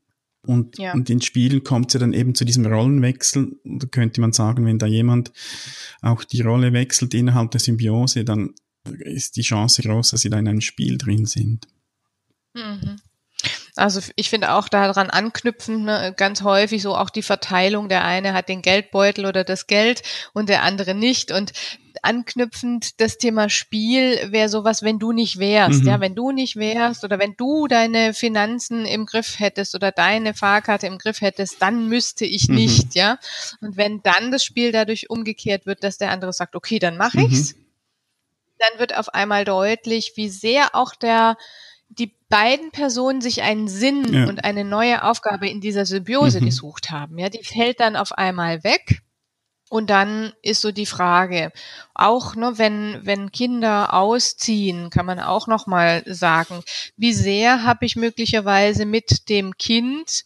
Und, 0.46 0.78
ja. 0.78 0.92
und 0.92 1.08
in 1.10 1.20
Spielen 1.20 1.64
kommt 1.64 1.88
es 1.88 1.94
ja 1.94 2.00
dann 2.00 2.12
eben 2.12 2.34
zu 2.34 2.44
diesem 2.44 2.66
Rollenwechsel. 2.66 3.56
Da 3.64 3.86
könnte 3.86 4.20
man 4.20 4.32
sagen, 4.32 4.66
wenn 4.66 4.78
da 4.78 4.86
jemand 4.86 5.32
auch 6.02 6.24
die 6.24 6.42
Rolle 6.42 6.72
wechselt 6.72 7.14
innerhalb 7.14 7.50
der 7.50 7.60
Symbiose, 7.60 8.24
dann 8.24 8.54
ist 9.00 9.36
die 9.36 9.42
Chance 9.42 9.82
groß, 9.82 10.10
dass 10.10 10.20
sie 10.20 10.30
da 10.30 10.38
in 10.38 10.48
einem 10.48 10.60
Spiel 10.60 10.98
drin 10.98 11.26
sind. 11.26 11.66
Mhm. 12.52 12.98
Also 13.76 14.00
ich 14.14 14.30
finde 14.30 14.52
auch 14.52 14.68
daran 14.68 15.10
anknüpfend 15.10 15.84
ne, 15.84 16.14
ganz 16.16 16.42
häufig 16.42 16.82
so 16.82 16.94
auch 16.96 17.10
die 17.10 17.22
Verteilung. 17.22 17.88
Der 17.88 18.04
eine 18.04 18.32
hat 18.32 18.48
den 18.48 18.62
Geldbeutel 18.62 19.26
oder 19.26 19.42
das 19.42 19.66
Geld 19.66 20.02
und 20.32 20.48
der 20.48 20.62
andere 20.62 20.94
nicht. 20.94 21.32
Und 21.32 21.52
anknüpfend 22.04 23.00
das 23.00 23.18
Thema 23.18 23.48
Spiel 23.48 24.30
wäre 24.30 24.48
sowas, 24.48 24.82
wenn 24.82 24.98
du 24.98 25.12
nicht 25.12 25.38
wärst. 25.38 25.82
Mhm. 25.82 25.88
Ja, 25.88 26.00
wenn 26.00 26.14
du 26.14 26.30
nicht 26.30 26.56
wärst 26.56 27.04
oder 27.04 27.18
wenn 27.18 27.36
du 27.36 27.66
deine 27.66 28.14
Finanzen 28.14 28.84
im 28.84 29.06
Griff 29.06 29.38
hättest 29.38 29.74
oder 29.74 29.92
deine 29.92 30.34
Fahrkarte 30.34 30.86
im 30.86 30.98
Griff 30.98 31.20
hättest, 31.20 31.60
dann 31.60 31.88
müsste 31.88 32.24
ich 32.24 32.48
mhm. 32.48 32.54
nicht. 32.54 32.94
Ja, 32.94 33.18
und 33.60 33.76
wenn 33.76 34.02
dann 34.02 34.30
das 34.30 34.44
Spiel 34.44 34.72
dadurch 34.72 35.10
umgekehrt 35.10 35.66
wird, 35.66 35.82
dass 35.82 35.98
der 35.98 36.10
andere 36.10 36.32
sagt, 36.32 36.54
okay, 36.54 36.78
dann 36.78 36.96
mache 36.96 37.18
mhm. 37.18 37.26
ich's, 37.26 37.54
dann 38.58 38.78
wird 38.78 38.96
auf 38.96 39.08
einmal 39.08 39.44
deutlich, 39.44 40.12
wie 40.16 40.28
sehr 40.28 40.74
auch 40.74 40.94
der 40.94 41.36
die 41.88 42.12
beiden 42.28 42.70
Personen 42.70 43.20
sich 43.20 43.42
einen 43.42 43.68
Sinn 43.68 44.12
ja. 44.12 44.26
und 44.26 44.44
eine 44.44 44.64
neue 44.64 45.04
Aufgabe 45.04 45.48
in 45.48 45.60
dieser 45.60 45.86
Symbiose 45.86 46.40
mhm. 46.40 46.46
gesucht 46.46 46.90
haben. 46.90 47.18
Ja, 47.18 47.28
die 47.28 47.44
fällt 47.44 47.80
dann 47.80 47.96
auf 47.96 48.12
einmal 48.12 48.64
weg. 48.64 49.02
Und 49.74 49.90
dann 49.90 50.32
ist 50.40 50.60
so 50.60 50.70
die 50.70 50.86
Frage, 50.86 51.50
auch 51.94 52.36
ne, 52.36 52.58
wenn, 52.58 53.00
wenn 53.02 53.32
Kinder 53.32 53.92
ausziehen, 53.92 54.88
kann 54.88 55.04
man 55.04 55.18
auch 55.18 55.48
nochmal 55.48 56.04
sagen, 56.06 56.62
wie 56.96 57.12
sehr 57.12 57.64
habe 57.64 57.84
ich 57.84 57.96
möglicherweise 57.96 58.86
mit 58.86 59.28
dem 59.28 59.56
Kind 59.56 60.24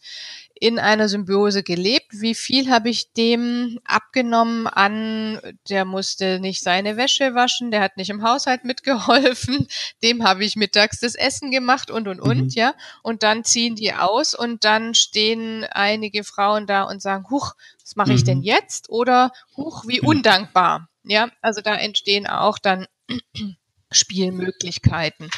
in 0.59 0.77
einer 0.77 1.07
Symbiose 1.07 1.63
gelebt. 1.63 2.07
Wie 2.11 2.35
viel 2.35 2.69
habe 2.69 2.89
ich 2.89 3.13
dem 3.13 3.79
abgenommen 3.85 4.67
an, 4.67 5.39
der 5.69 5.85
musste 5.85 6.39
nicht 6.39 6.61
seine 6.61 6.97
Wäsche 6.97 7.33
waschen, 7.33 7.71
der 7.71 7.81
hat 7.81 7.97
nicht 7.97 8.09
im 8.09 8.23
Haushalt 8.23 8.65
mitgeholfen, 8.65 9.67
dem 10.03 10.23
habe 10.23 10.43
ich 10.43 10.55
mittags 10.55 10.99
das 10.99 11.15
Essen 11.15 11.51
gemacht 11.51 11.89
und 11.89 12.07
und 12.07 12.19
und, 12.19 12.43
mhm. 12.43 12.49
ja. 12.49 12.73
Und 13.03 13.23
dann 13.23 13.43
ziehen 13.43 13.75
die 13.75 13.93
aus 13.93 14.33
und 14.33 14.65
dann 14.65 14.93
stehen 14.93 15.63
einige 15.63 16.23
Frauen 16.23 16.67
da 16.67 16.83
und 16.83 17.01
sagen, 17.01 17.25
huch, 17.29 17.53
was 17.81 17.95
mache 17.95 18.13
ich 18.13 18.23
denn 18.23 18.39
mhm. 18.39 18.43
jetzt? 18.43 18.89
Oder 18.89 19.31
huch, 19.55 19.85
wie 19.87 20.01
undankbar. 20.01 20.89
Ja, 21.03 21.29
also 21.41 21.61
da 21.61 21.75
entstehen 21.75 22.27
auch 22.27 22.59
dann 22.59 22.85
Spielmöglichkeiten. 23.91 25.29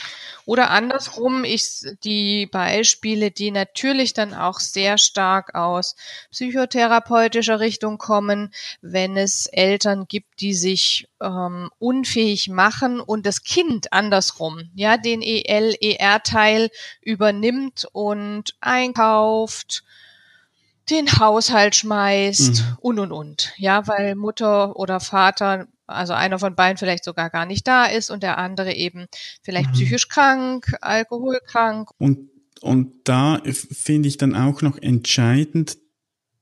Oder 0.46 0.72
andersrum, 0.72 1.44
ich, 1.44 1.86
die 2.04 2.48
Beispiele, 2.48 3.32
die 3.32 3.52
natürlich 3.52 4.14
dann 4.14 4.34
auch 4.34 4.60
sehr 4.60 4.98
stark 4.98 5.56
aus 5.56 5.96
psychotherapeutischer 6.32 7.60
Richtung 7.60 7.98
kommen, 7.98 8.54
wenn 8.82 9.18
es 9.18 9.46
Eltern 9.46 10.08
gibt, 10.08 10.42
die 10.42 10.54
sich 10.54 11.08
ähm, 11.22 11.70
unfähig 11.80 12.50
machen 12.50 13.00
und 13.00 13.26
das 13.26 13.44
Kind 13.44 13.94
andersrum, 13.94 14.70
ja, 14.76 14.98
den 14.98 15.22
EL-ER-Teil 15.22 16.70
übernimmt 17.02 17.88
und 17.94 18.56
einkauft, 18.60 19.84
den 20.92 21.12
Haushalt 21.20 21.76
schmeißt 21.76 22.62
mhm. 22.62 22.78
und 22.80 23.00
und 23.00 23.12
und. 23.12 23.54
Ja, 23.58 23.88
weil 23.88 24.16
Mutter 24.16 24.76
oder 24.76 25.00
Vater 25.00 25.68
also 25.92 26.14
einer 26.14 26.40
von 26.40 26.56
beiden 26.56 26.78
vielleicht 26.78 27.04
sogar 27.04 27.30
gar 27.30 27.46
nicht 27.46 27.68
da 27.68 27.86
ist 27.86 28.10
und 28.10 28.24
der 28.24 28.38
andere 28.38 28.74
eben 28.74 29.06
vielleicht 29.44 29.70
mhm. 29.70 29.74
psychisch 29.74 30.08
krank, 30.08 30.74
alkoholkrank. 30.82 31.90
Und, 31.98 32.30
und 32.62 32.94
da 33.04 33.42
finde 33.46 34.08
ich 34.08 34.18
dann 34.18 34.36
auch 34.36 34.62
noch 34.62 34.78
entscheidend, 34.78 35.78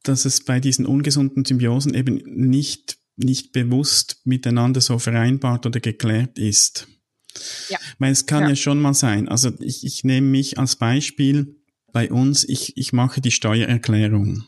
dass 0.04 0.26
es 0.26 0.44
bei 0.44 0.60
diesen 0.60 0.86
ungesunden 0.86 1.46
Symbiosen 1.46 1.94
eben 1.94 2.22
nicht, 2.26 2.98
nicht 3.18 3.52
bewusst 3.52 4.22
miteinander 4.24 4.82
so 4.82 5.00
vereinbart 5.00 5.66
oder 5.66 5.80
geklärt 5.80 6.38
ist. 6.38 6.88
Ja. 7.70 7.78
Weil 8.00 8.12
es 8.12 8.26
kann 8.26 8.44
ja. 8.44 8.50
ja 8.50 8.56
schon 8.56 8.80
mal 8.80 8.94
sein. 8.94 9.28
Also 9.28 9.52
ich, 9.60 9.86
ich 9.86 10.04
nehme 10.04 10.28
mich 10.28 10.58
als 10.58 10.78
Beispiel 10.78 11.59
bei 11.92 12.12
uns, 12.12 12.44
ich, 12.48 12.78
ich 12.78 12.94
mache 12.94 13.22
die 13.22 13.32
Steuererklärung 13.32 14.46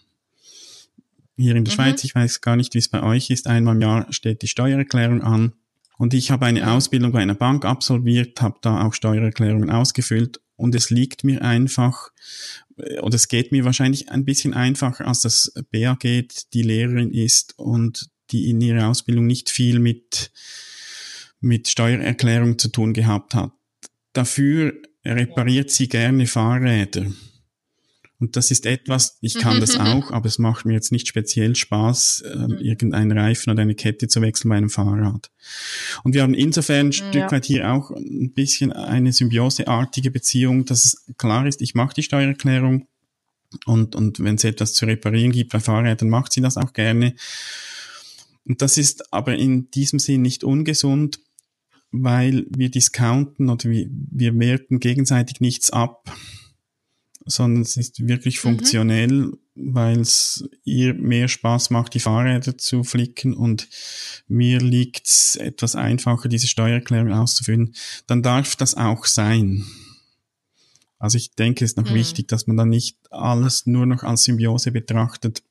hier 1.38 1.56
in 1.56 1.66
der 1.66 1.74
mhm. 1.74 1.76
Schweiz. 1.76 2.04
Ich 2.04 2.16
weiß 2.16 2.42
gar 2.42 2.56
nicht, 2.56 2.74
wie 2.74 2.80
es 2.80 2.88
bei 2.88 3.04
euch 3.04 3.30
ist. 3.30 3.48
Einmal 3.48 3.76
im 3.76 3.82
Jahr 3.82 4.12
steht 4.12 4.42
die 4.42 4.48
Steuererklärung 4.48 5.22
an. 5.22 5.54
Und 5.98 6.14
ich 6.14 6.32
habe 6.32 6.46
eine 6.46 6.72
Ausbildung 6.72 7.12
bei 7.12 7.20
einer 7.20 7.36
Bank 7.36 7.64
absolviert, 7.64 8.42
habe 8.42 8.58
da 8.62 8.84
auch 8.84 8.94
Steuererklärungen 8.94 9.70
ausgefüllt. 9.70 10.42
Und 10.56 10.76
es 10.76 10.90
liegt 10.90 11.24
mir 11.24 11.42
einfach, 11.44 12.10
äh, 12.78 13.00
oder 13.00 13.16
es 13.16 13.28
geht 13.28 13.52
mir 13.52 13.66
wahrscheinlich 13.66 14.10
ein 14.10 14.26
bisschen 14.26 14.54
einfacher, 14.54 15.08
als 15.08 15.22
das 15.22 15.54
BA 15.72 15.96
geht, 15.96 16.54
die 16.54 16.64
Lehrerin 16.64 17.12
ist 17.12 17.58
und 17.58 18.10
die 18.32 18.50
in 18.50 18.62
ihrer 18.62 18.88
Ausbildung 18.88 19.28
nicht 19.28 19.50
viel 19.50 19.80
mit, 19.80 20.32
mit 21.40 21.68
Steuererklärung 21.68 22.58
zu 22.58 22.70
tun 22.70 22.94
gehabt 22.94 23.36
hat. 23.36 23.52
Dafür 24.14 24.74
repariert 25.06 25.72
sie 25.72 25.88
gerne 25.88 26.28
Fahrräder. 26.28 27.12
Und 28.22 28.36
das 28.36 28.52
ist 28.52 28.68
etwas, 28.68 29.18
ich 29.22 29.34
kann 29.34 29.60
das 29.60 29.76
auch, 29.80 30.12
aber 30.12 30.28
es 30.28 30.38
macht 30.38 30.64
mir 30.64 30.74
jetzt 30.74 30.92
nicht 30.92 31.08
speziell 31.08 31.56
Spaß, 31.56 32.22
äh, 32.22 32.54
irgendeinen 32.64 33.18
Reifen 33.18 33.50
oder 33.50 33.64
eine 33.64 33.74
Kette 33.74 34.08
zu 34.08 34.22
wechseln 34.22 34.50
bei 34.50 34.58
einem 34.58 34.70
Fahrrad. 34.70 35.32
Und 36.04 36.14
wir 36.14 36.22
haben 36.22 36.36
insofern 36.36 36.88
ein 36.88 36.94
Stück 36.94 37.16
ja. 37.16 37.32
weit 37.32 37.46
hier 37.46 37.74
auch 37.74 37.90
ein 37.90 38.32
bisschen 38.34 38.72
eine 38.72 39.12
symbioseartige 39.12 40.12
Beziehung, 40.12 40.66
dass 40.66 40.86
es 40.86 41.06
klar 41.18 41.48
ist, 41.48 41.64
ich 41.64 41.74
mache 41.74 41.96
die 41.96 42.04
Steuererklärung 42.04 42.88
und, 43.66 43.96
und 43.96 44.20
wenn 44.20 44.36
es 44.36 44.44
etwas 44.44 44.76
zu 44.76 44.86
reparieren 44.86 45.32
gibt 45.32 45.52
bei 45.52 45.60
Fahrrädern, 45.60 46.10
macht 46.10 46.32
sie 46.32 46.42
das 46.42 46.58
auch 46.58 46.74
gerne. 46.74 47.16
Und 48.46 48.62
das 48.62 48.78
ist 48.78 49.12
aber 49.12 49.36
in 49.36 49.72
diesem 49.72 49.98
Sinn 49.98 50.22
nicht 50.22 50.44
ungesund, 50.44 51.20
weil 51.90 52.46
wir 52.50 52.70
discounten 52.70 53.50
oder 53.50 53.68
wir, 53.68 53.88
wir 53.90 54.38
werten 54.40 54.80
gegenseitig 54.80 55.42
nichts 55.42 55.72
ab 55.72 56.16
sondern 57.26 57.62
es 57.62 57.78
ist 57.78 58.08
wirklich 58.08 58.38
mhm. 58.38 58.50
funktionell, 58.50 59.12
mhm. 59.12 59.38
weil 59.56 60.00
es 60.00 60.44
ihr 60.64 60.94
mehr 60.94 61.28
Spaß 61.28 61.70
macht, 61.70 61.94
die 61.94 62.00
Fahrräder 62.00 62.58
zu 62.58 62.84
flicken 62.84 63.34
und 63.34 63.68
mir 64.28 64.60
liegt 64.60 65.08
es 65.08 65.36
etwas 65.36 65.76
einfacher, 65.76 66.30
diese 66.30 66.48
Steuererklärung 66.48 67.12
auszufüllen, 67.12 67.74
dann 68.08 68.22
darf 68.22 68.56
das 68.56 68.76
auch 68.76 69.06
sein. 69.06 69.66
Also 71.00 71.18
ich 71.18 71.34
denke, 71.34 71.66
es 71.66 71.72
ist 71.72 71.78
noch 71.78 71.90
mhm. 71.90 71.96
wichtig, 71.96 72.28
dass 72.28 72.48
man 72.48 72.58
dann 72.58 72.70
nicht 72.70 72.98
alles 73.12 73.66
nur 73.66 73.86
noch 73.86 74.04
als 74.04 74.24
Symbiose 74.24 74.72
betrachtet. 74.72 75.42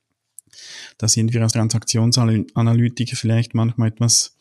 Da 0.98 1.08
sind 1.08 1.32
wir 1.32 1.42
als 1.42 1.52
Transaktionsanalytiker 1.52 3.16
vielleicht 3.16 3.54
manchmal 3.54 3.88
etwas 3.88 4.36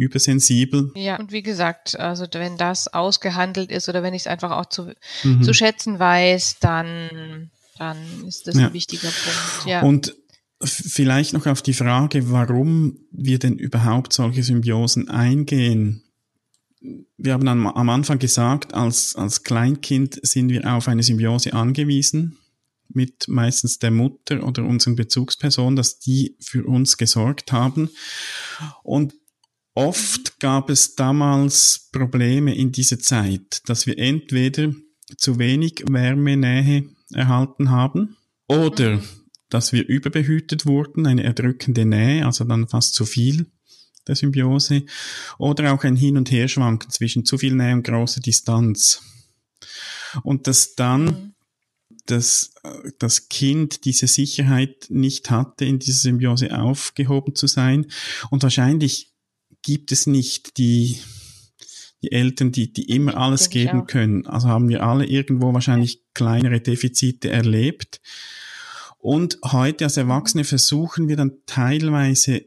übersensibel. 0.00 0.92
Ja, 0.94 1.18
und 1.18 1.32
wie 1.32 1.42
gesagt, 1.42 1.98
also 1.98 2.26
wenn 2.32 2.56
das 2.56 2.88
ausgehandelt 2.88 3.70
ist 3.70 3.88
oder 3.88 4.02
wenn 4.02 4.14
ich 4.14 4.22
es 4.22 4.26
einfach 4.26 4.50
auch 4.52 4.66
zu, 4.66 4.92
mhm. 5.22 5.42
zu 5.42 5.52
schätzen 5.52 5.98
weiß, 5.98 6.58
dann, 6.60 7.50
dann 7.78 7.96
ist 8.26 8.46
das 8.46 8.56
ja. 8.56 8.68
ein 8.68 8.72
wichtiger 8.72 9.08
Punkt. 9.08 9.66
Ja. 9.66 9.82
Und 9.82 10.16
vielleicht 10.62 11.32
noch 11.32 11.46
auf 11.46 11.62
die 11.62 11.72
Frage, 11.72 12.30
warum 12.30 12.98
wir 13.10 13.38
denn 13.38 13.56
überhaupt 13.56 14.12
solche 14.12 14.42
Symbiosen 14.42 15.08
eingehen. 15.08 16.02
Wir 17.16 17.34
haben 17.34 17.48
am, 17.48 17.66
am 17.66 17.88
Anfang 17.90 18.18
gesagt, 18.18 18.74
als, 18.74 19.16
als 19.16 19.42
Kleinkind 19.42 20.18
sind 20.22 20.48
wir 20.48 20.72
auf 20.74 20.88
eine 20.88 21.02
Symbiose 21.02 21.52
angewiesen 21.52 22.38
mit 22.92 23.28
meistens 23.28 23.78
der 23.78 23.90
Mutter 23.90 24.42
oder 24.46 24.64
unseren 24.64 24.96
Bezugspersonen, 24.96 25.76
dass 25.76 25.98
die 25.98 26.36
für 26.40 26.64
uns 26.66 26.96
gesorgt 26.96 27.52
haben. 27.52 27.90
Und 28.82 29.14
Oft 29.80 30.38
gab 30.40 30.68
es 30.68 30.94
damals 30.94 31.88
Probleme 31.90 32.54
in 32.54 32.70
dieser 32.70 32.98
Zeit, 32.98 33.62
dass 33.66 33.86
wir 33.86 33.96
entweder 33.98 34.74
zu 35.16 35.38
wenig 35.38 35.84
Wärmenähe 35.88 36.90
erhalten 37.14 37.70
haben 37.70 38.18
oder 38.46 38.96
mhm. 38.96 39.02
dass 39.48 39.72
wir 39.72 39.88
überbehütet 39.88 40.66
wurden, 40.66 41.06
eine 41.06 41.22
erdrückende 41.22 41.86
Nähe, 41.86 42.26
also 42.26 42.44
dann 42.44 42.68
fast 42.68 42.94
zu 42.94 43.06
viel 43.06 43.46
der 44.06 44.16
Symbiose 44.16 44.82
oder 45.38 45.72
auch 45.72 45.82
ein 45.84 45.96
Hin- 45.96 46.18
und 46.18 46.30
Herschwanken 46.30 46.90
zwischen 46.90 47.24
zu 47.24 47.38
viel 47.38 47.54
Nähe 47.54 47.72
und 47.72 47.82
großer 47.82 48.20
Distanz. 48.20 49.02
Und 50.22 50.46
dass 50.46 50.74
dann 50.74 51.04
mhm. 51.04 51.34
das, 52.04 52.52
das 52.98 53.30
Kind 53.30 53.86
diese 53.86 54.08
Sicherheit 54.08 54.88
nicht 54.90 55.30
hatte, 55.30 55.64
in 55.64 55.78
dieser 55.78 56.00
Symbiose 56.00 56.54
aufgehoben 56.58 57.34
zu 57.34 57.46
sein 57.46 57.86
und 58.28 58.42
wahrscheinlich 58.42 59.09
gibt 59.62 59.92
es 59.92 60.06
nicht 60.06 60.56
die, 60.58 60.98
die 62.02 62.12
Eltern, 62.12 62.52
die, 62.52 62.72
die 62.72 62.88
immer 62.90 63.16
alles 63.16 63.50
geben 63.50 63.86
können. 63.86 64.26
Also 64.26 64.48
haben 64.48 64.68
wir 64.68 64.82
alle 64.82 65.06
irgendwo 65.06 65.52
wahrscheinlich 65.52 66.02
kleinere 66.14 66.60
Defizite 66.60 67.30
erlebt. 67.30 68.00
Und 68.98 69.38
heute 69.44 69.84
als 69.84 69.96
Erwachsene 69.96 70.44
versuchen 70.44 71.08
wir 71.08 71.16
dann 71.16 71.38
teilweise 71.46 72.44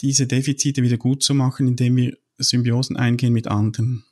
diese 0.00 0.26
Defizite 0.26 0.82
wieder 0.82 0.96
gut 0.96 1.22
zu 1.22 1.34
machen, 1.34 1.66
indem 1.66 1.96
wir 1.96 2.16
Symbiosen 2.38 2.96
eingehen 2.96 3.32
mit 3.32 3.48
anderen. 3.48 4.04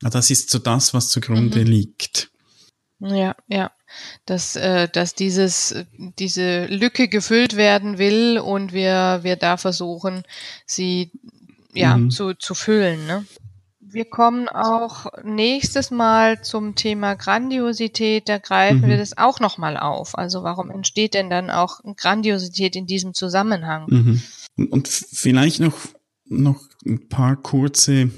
Das 0.00 0.30
ist 0.30 0.50
so 0.50 0.58
das, 0.58 0.94
was 0.94 1.10
zugrunde 1.10 1.60
mhm. 1.60 1.66
liegt. 1.66 2.30
Ja, 2.98 3.36
ja. 3.48 3.72
Dass, 4.24 4.56
äh, 4.56 4.88
dass 4.88 5.14
dieses, 5.14 5.74
diese 6.18 6.64
Lücke 6.66 7.08
gefüllt 7.08 7.56
werden 7.56 7.98
will 7.98 8.38
und 8.38 8.72
wir, 8.72 9.20
wir 9.22 9.36
da 9.36 9.58
versuchen, 9.58 10.22
sie 10.64 11.12
ja, 11.74 11.96
mhm. 11.96 12.10
zu, 12.10 12.34
zu 12.34 12.54
füllen. 12.54 13.06
Ne? 13.06 13.24
Wir 13.80 14.04
kommen 14.04 14.48
auch 14.48 15.06
nächstes 15.22 15.90
Mal 15.90 16.42
zum 16.42 16.74
Thema 16.74 17.14
Grandiosität, 17.14 18.28
da 18.28 18.38
greifen 18.38 18.82
mhm. 18.82 18.88
wir 18.88 18.96
das 18.96 19.18
auch 19.18 19.40
nochmal 19.40 19.76
auf. 19.76 20.16
Also 20.16 20.42
warum 20.42 20.70
entsteht 20.70 21.14
denn 21.14 21.28
dann 21.28 21.50
auch 21.50 21.80
Grandiosität 21.96 22.76
in 22.76 22.86
diesem 22.86 23.12
Zusammenhang? 23.12 23.86
Mhm. 23.88 24.22
Und 24.70 24.88
vielleicht 24.88 25.60
noch, 25.60 25.76
noch 26.24 26.60
ein 26.86 27.08
paar 27.08 27.36
kurze 27.36 28.10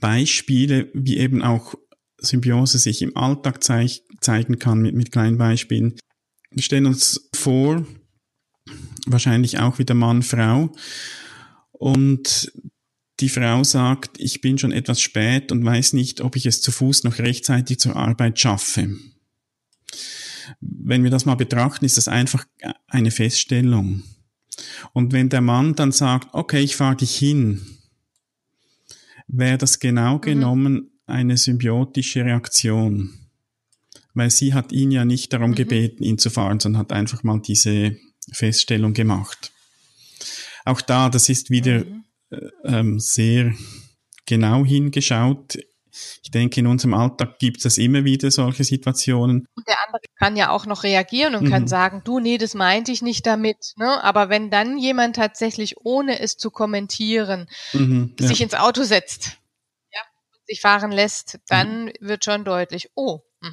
Beispiele, 0.00 0.88
wie 0.92 1.18
eben 1.18 1.42
auch 1.42 1.74
Symbiose 2.18 2.78
sich 2.78 3.02
im 3.02 3.16
Alltag 3.16 3.62
zeig, 3.62 4.02
zeigen 4.20 4.58
kann 4.58 4.80
mit, 4.80 4.94
mit 4.94 5.12
kleinen 5.12 5.38
Beispielen. 5.38 5.96
Wir 6.50 6.62
stellen 6.62 6.86
uns 6.86 7.30
vor, 7.34 7.86
wahrscheinlich 9.06 9.58
auch 9.58 9.78
wieder 9.78 9.94
Mann, 9.94 10.22
Frau. 10.22 10.70
Und 11.80 12.52
die 13.20 13.30
Frau 13.30 13.64
sagt, 13.64 14.20
ich 14.20 14.42
bin 14.42 14.58
schon 14.58 14.70
etwas 14.70 15.00
spät 15.00 15.50
und 15.50 15.64
weiß 15.64 15.94
nicht, 15.94 16.20
ob 16.20 16.36
ich 16.36 16.44
es 16.44 16.60
zu 16.60 16.72
Fuß 16.72 17.04
noch 17.04 17.18
rechtzeitig 17.18 17.80
zur 17.80 17.96
Arbeit 17.96 18.38
schaffe. 18.38 18.98
Wenn 20.60 21.02
wir 21.02 21.10
das 21.10 21.24
mal 21.24 21.36
betrachten, 21.36 21.86
ist 21.86 21.96
das 21.96 22.06
einfach 22.06 22.44
eine 22.86 23.10
Feststellung. 23.10 24.02
Und 24.92 25.14
wenn 25.14 25.30
der 25.30 25.40
Mann 25.40 25.74
dann 25.74 25.90
sagt, 25.90 26.34
okay, 26.34 26.60
ich 26.60 26.76
fahre 26.76 26.96
dich 26.96 27.16
hin, 27.16 27.62
wäre 29.26 29.56
das 29.56 29.78
genau 29.78 30.16
mhm. 30.16 30.20
genommen 30.20 30.90
eine 31.06 31.38
symbiotische 31.38 32.26
Reaktion. 32.26 33.14
Weil 34.12 34.28
sie 34.28 34.52
hat 34.52 34.70
ihn 34.70 34.90
ja 34.90 35.06
nicht 35.06 35.32
darum 35.32 35.52
mhm. 35.52 35.54
gebeten, 35.54 36.04
ihn 36.04 36.18
zu 36.18 36.28
fahren, 36.28 36.60
sondern 36.60 36.80
hat 36.80 36.92
einfach 36.92 37.22
mal 37.22 37.40
diese 37.40 37.96
Feststellung 38.32 38.92
gemacht. 38.92 39.50
Auch 40.70 40.80
da, 40.80 41.08
das 41.08 41.28
ist 41.28 41.50
wieder 41.50 41.84
mhm. 41.84 42.04
äh, 42.30 42.36
ähm, 42.64 43.00
sehr 43.00 43.52
genau 44.24 44.64
hingeschaut. 44.64 45.58
Ich 46.22 46.30
denke, 46.30 46.60
in 46.60 46.68
unserem 46.68 46.94
Alltag 46.94 47.40
gibt 47.40 47.64
es 47.64 47.76
immer 47.76 48.04
wieder 48.04 48.30
solche 48.30 48.62
Situationen. 48.62 49.46
Und 49.56 49.66
der 49.66 49.74
andere 49.84 50.02
kann 50.16 50.36
ja 50.36 50.50
auch 50.50 50.64
noch 50.64 50.84
reagieren 50.84 51.34
und 51.34 51.46
mhm. 51.46 51.50
kann 51.50 51.66
sagen, 51.66 52.02
du, 52.04 52.20
nee, 52.20 52.38
das 52.38 52.54
meinte 52.54 52.92
ich 52.92 53.02
nicht 53.02 53.26
damit. 53.26 53.72
Ne? 53.76 54.02
Aber 54.04 54.28
wenn 54.28 54.48
dann 54.48 54.78
jemand 54.78 55.16
tatsächlich, 55.16 55.76
ohne 55.78 56.20
es 56.20 56.36
zu 56.36 56.52
kommentieren, 56.52 57.48
mhm, 57.72 58.14
ja. 58.20 58.28
sich 58.28 58.40
ins 58.40 58.54
Auto 58.54 58.84
setzt 58.84 59.38
ja, 59.92 60.00
und 60.32 60.46
sich 60.46 60.60
fahren 60.60 60.92
lässt, 60.92 61.40
dann 61.48 61.86
mhm. 61.86 61.92
wird 62.00 62.24
schon 62.24 62.44
deutlich, 62.44 62.90
oh. 62.94 63.22
Mh. 63.40 63.50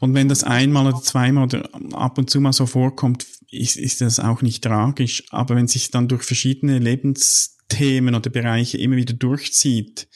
Und 0.00 0.14
wenn 0.14 0.28
das 0.28 0.42
einmal 0.42 0.88
oder 0.88 1.00
zweimal 1.00 1.44
oder 1.44 1.70
ab 1.92 2.18
und 2.18 2.28
zu 2.28 2.40
mal 2.40 2.52
so 2.52 2.66
vorkommt, 2.66 3.24
ist, 3.50 3.76
ist 3.76 4.00
das 4.00 4.20
auch 4.20 4.42
nicht 4.42 4.64
tragisch. 4.64 5.24
Aber 5.30 5.56
wenn 5.56 5.68
sich 5.68 5.90
dann 5.90 6.08
durch 6.08 6.22
verschiedene 6.22 6.78
Lebensthemen 6.78 8.14
oder 8.14 8.30
Bereiche 8.30 8.78
immer 8.78 8.96
wieder 8.96 9.14
durchzieht, 9.14 10.08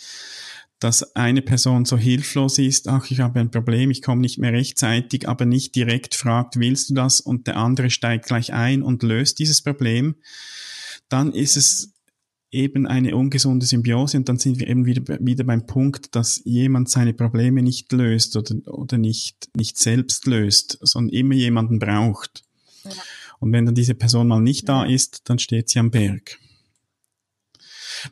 dass 0.81 1.15
eine 1.15 1.43
Person 1.43 1.85
so 1.85 1.99
hilflos 1.99 2.59
ist, 2.59 2.89
ach, 2.89 3.11
ich 3.11 3.21
habe 3.21 3.39
ein 3.39 3.51
Problem, 3.51 3.91
ich 3.91 4.01
komme 4.01 4.23
nicht 4.23 4.39
mehr 4.39 4.53
rechtzeitig, 4.53 5.29
aber 5.29 5.45
nicht 5.45 5.75
direkt 5.75 6.15
fragt, 6.15 6.59
willst 6.59 6.91
du 6.91 6.95
das? 6.95 7.21
Und 7.21 7.47
der 7.47 7.59
andere 7.59 7.91
steigt 7.91 8.27
gleich 8.27 8.55
ein 8.55 8.83
und 8.83 9.03
löst 9.03 9.39
dieses 9.39 9.63
Problem, 9.63 10.17
dann 11.11 11.33
ist 11.33 11.57
es 11.57 11.93
eben 12.51 12.87
eine 12.87 13.15
ungesunde 13.15 13.67
Symbiose 13.67 14.17
und 14.17 14.29
dann 14.29 14.39
sind 14.39 14.59
wir 14.59 14.69
eben 14.69 14.87
wieder, 14.87 15.19
wieder 15.21 15.45
beim 15.45 15.67
Punkt, 15.67 16.17
dass 16.17 16.41
jemand 16.45 16.89
seine 16.89 17.13
Probleme 17.13 17.63
nicht 17.63 17.93
löst 17.93 18.37
oder, 18.37 18.57
oder 18.67 18.99
nicht, 18.99 19.51
nicht 19.55 19.79
selbst 19.79 20.27
löst, 20.27 20.79
sondern 20.81 21.15
immer 21.15 21.35
jemanden 21.35 21.79
braucht. 21.79 22.43
Ja. 22.85 22.91
Und 23.41 23.53
wenn 23.53 23.67
dann 23.67 23.75
diese 23.75 23.95
Person 23.95 24.29
mal 24.29 24.41
nicht 24.41 24.69
da 24.69 24.85
ist, 24.85 25.29
dann 25.29 25.39
steht 25.39 25.69
sie 25.69 25.79
am 25.79 25.91
Berg. 25.91 26.39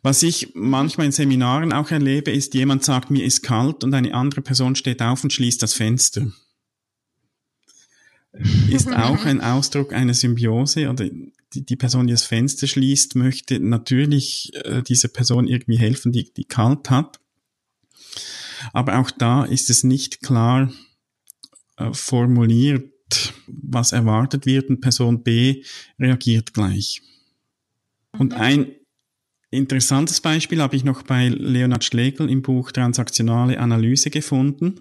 Was 0.02 0.22
ich 0.22 0.52
manchmal 0.54 1.06
in 1.06 1.12
Seminaren 1.12 1.72
auch 1.72 1.90
erlebe, 1.90 2.30
ist, 2.30 2.54
jemand 2.54 2.84
sagt, 2.84 3.10
mir 3.10 3.24
ist 3.24 3.42
kalt 3.42 3.84
und 3.84 3.94
eine 3.94 4.12
andere 4.14 4.42
Person 4.42 4.74
steht 4.74 5.00
auf 5.00 5.22
und 5.22 5.32
schließt 5.32 5.62
das 5.62 5.74
Fenster. 5.74 6.30
Ist 8.70 8.88
auch 8.88 9.24
ein 9.24 9.40
Ausdruck 9.42 9.92
einer 9.92 10.14
Symbiose 10.14 10.90
oder 10.90 11.08
die, 11.54 11.64
die 11.64 11.76
Person, 11.76 12.06
die 12.06 12.12
das 12.12 12.24
Fenster 12.24 12.66
schließt, 12.66 13.14
möchte 13.16 13.58
natürlich 13.60 14.52
äh, 14.64 14.82
dieser 14.82 15.08
Person 15.08 15.46
irgendwie 15.46 15.78
helfen, 15.78 16.12
die, 16.12 16.32
die 16.32 16.44
kalt 16.44 16.90
hat. 16.90 17.20
Aber 18.72 18.98
auch 18.98 19.10
da 19.10 19.44
ist 19.44 19.70
es 19.70 19.84
nicht 19.84 20.20
klar 20.20 20.70
äh, 21.76 21.92
formuliert, 21.92 22.92
was 23.50 23.92
erwartet 23.92 24.46
wird 24.46 24.68
und 24.68 24.80
Person 24.80 25.22
B 25.22 25.62
reagiert 25.98 26.54
gleich. 26.54 27.02
Und 28.12 28.34
ein 28.34 28.72
interessantes 29.50 30.20
Beispiel 30.20 30.60
habe 30.60 30.76
ich 30.76 30.84
noch 30.84 31.02
bei 31.02 31.28
Leonhard 31.28 31.84
Schlegel 31.84 32.28
im 32.30 32.42
Buch 32.42 32.72
Transaktionale 32.72 33.58
Analyse 33.58 34.10
gefunden. 34.10 34.80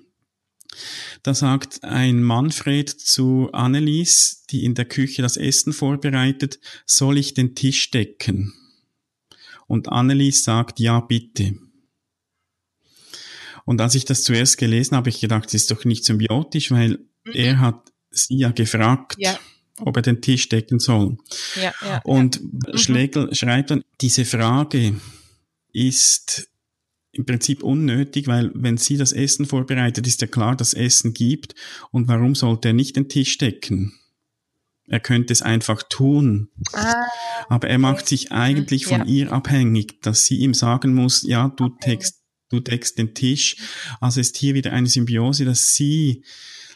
Da 1.23 1.34
sagt 1.34 1.84
ein 1.84 2.21
Manfred 2.21 2.89
zu 2.89 3.49
Annelies, 3.53 4.45
die 4.49 4.63
in 4.63 4.75
der 4.75 4.86
Küche 4.86 5.21
das 5.21 5.38
Essen 5.38 5.73
vorbereitet, 5.73 6.60
soll 6.86 7.17
ich 7.17 7.34
den 7.34 7.56
Tisch 7.56 7.89
decken? 7.91 8.53
Und 9.67 9.89
Annelies 9.89 10.43
sagt, 10.43 10.80
ja, 10.80 10.99
bitte. 10.99 11.58
Und 13.65 13.82
als 13.82 13.95
ich 13.95 14.06
das 14.06 14.23
zuerst 14.23 14.58
gelesen 14.58 14.95
habe, 14.95 15.10
ich 15.10 15.19
gedacht, 15.19 15.45
das 15.45 15.53
ist 15.53 15.71
doch 15.71 15.84
nicht 15.84 16.06
symbiotisch, 16.06 16.71
weil 16.71 16.99
er 17.34 17.60
hat 17.60 17.91
sie 18.12 18.38
ja 18.38 18.52
gefragt, 18.52 19.15
ja. 19.17 19.38
ob 19.80 19.96
er 19.96 20.02
den 20.02 20.22
Tisch 20.22 20.50
decken 20.50 20.80
soll. 20.80 21.17
Ja, 21.56 21.74
ja, 21.86 22.02
Und 22.04 22.41
ja. 22.65 22.78
Schlegel 22.78 23.28
mhm. 23.28 23.34
schreibt 23.34 23.72
dann, 23.72 23.84
diese 24.02 24.26
Frage 24.26 24.96
ist 25.74 26.50
im 27.12 27.26
Prinzip 27.26 27.63
unnötig, 27.63 28.28
weil 28.28 28.52
wenn 28.54 28.78
sie 28.78 28.96
das 28.96 29.12
Essen 29.12 29.46
vorbereitet, 29.46 30.06
ist 30.06 30.22
ja 30.22 30.28
klar, 30.28 30.56
dass 30.56 30.74
Essen 30.74 31.13
gibt. 31.13 31.56
Und 31.91 32.08
warum 32.08 32.36
sollte 32.36 32.70
er 32.70 32.74
nicht 32.74 32.96
den 32.96 33.10
Tisch 33.10 33.38
decken? 33.38 33.93
Er 34.88 35.00
könnte 35.00 35.34
es 35.34 35.41
einfach 35.41 35.84
tun. 35.84 36.50
Ah, 36.74 37.06
Aber 37.50 37.67
er 37.67 37.78
macht 37.78 38.08
sich 38.08 38.32
eigentlich 38.32 38.86
von 38.86 39.00
ja. 39.00 39.06
ihr 39.06 39.32
abhängig, 39.34 40.02
dass 40.02 40.26
sie 40.26 40.38
ihm 40.38 40.54
sagen 40.54 40.93
muss, 40.93 41.24
ja, 41.24 41.50
du 41.50 41.70
deckst, 41.70 42.22
du 42.50 42.60
deckst 42.62 42.98
den 42.98 43.13
Tisch. 43.13 43.58
Also 44.00 44.22
ist 44.22 44.38
hier 44.38 44.54
wieder 44.54 44.72
eine 44.72 44.88
Symbiose, 44.88 45.43
dass 45.43 45.74
sie 45.74 46.24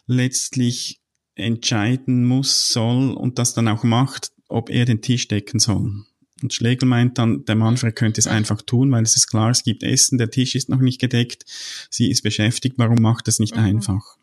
letztlich 0.07 1.00
entscheiden 1.35 2.25
muss, 2.25 2.69
soll 2.69 3.13
und 3.13 3.39
das 3.39 3.53
dann 3.53 3.67
auch 3.67 3.83
macht, 3.83 4.31
ob 4.47 4.69
er 4.69 4.85
den 4.85 5.01
Tisch 5.01 5.27
decken 5.27 5.59
soll. 5.59 6.03
Und 6.41 6.53
Schlegel 6.53 6.87
meint 6.87 7.17
dann, 7.17 7.45
der 7.45 7.55
Manfred 7.55 7.95
könnte 7.95 8.19
es 8.19 8.27
einfach 8.27 8.61
tun, 8.61 8.91
weil 8.91 9.03
es 9.03 9.15
ist 9.15 9.27
klar, 9.27 9.51
es 9.51 9.63
gibt 9.63 9.83
Essen, 9.83 10.17
der 10.17 10.31
Tisch 10.31 10.55
ist 10.55 10.69
noch 10.69 10.79
nicht 10.79 10.99
gedeckt, 10.99 11.45
sie 11.89 12.09
ist 12.09 12.23
beschäftigt, 12.23 12.77
warum 12.77 13.01
macht 13.01 13.27
es 13.27 13.39
nicht 13.39 13.55
mhm. 13.55 13.63
einfach? 13.63 14.17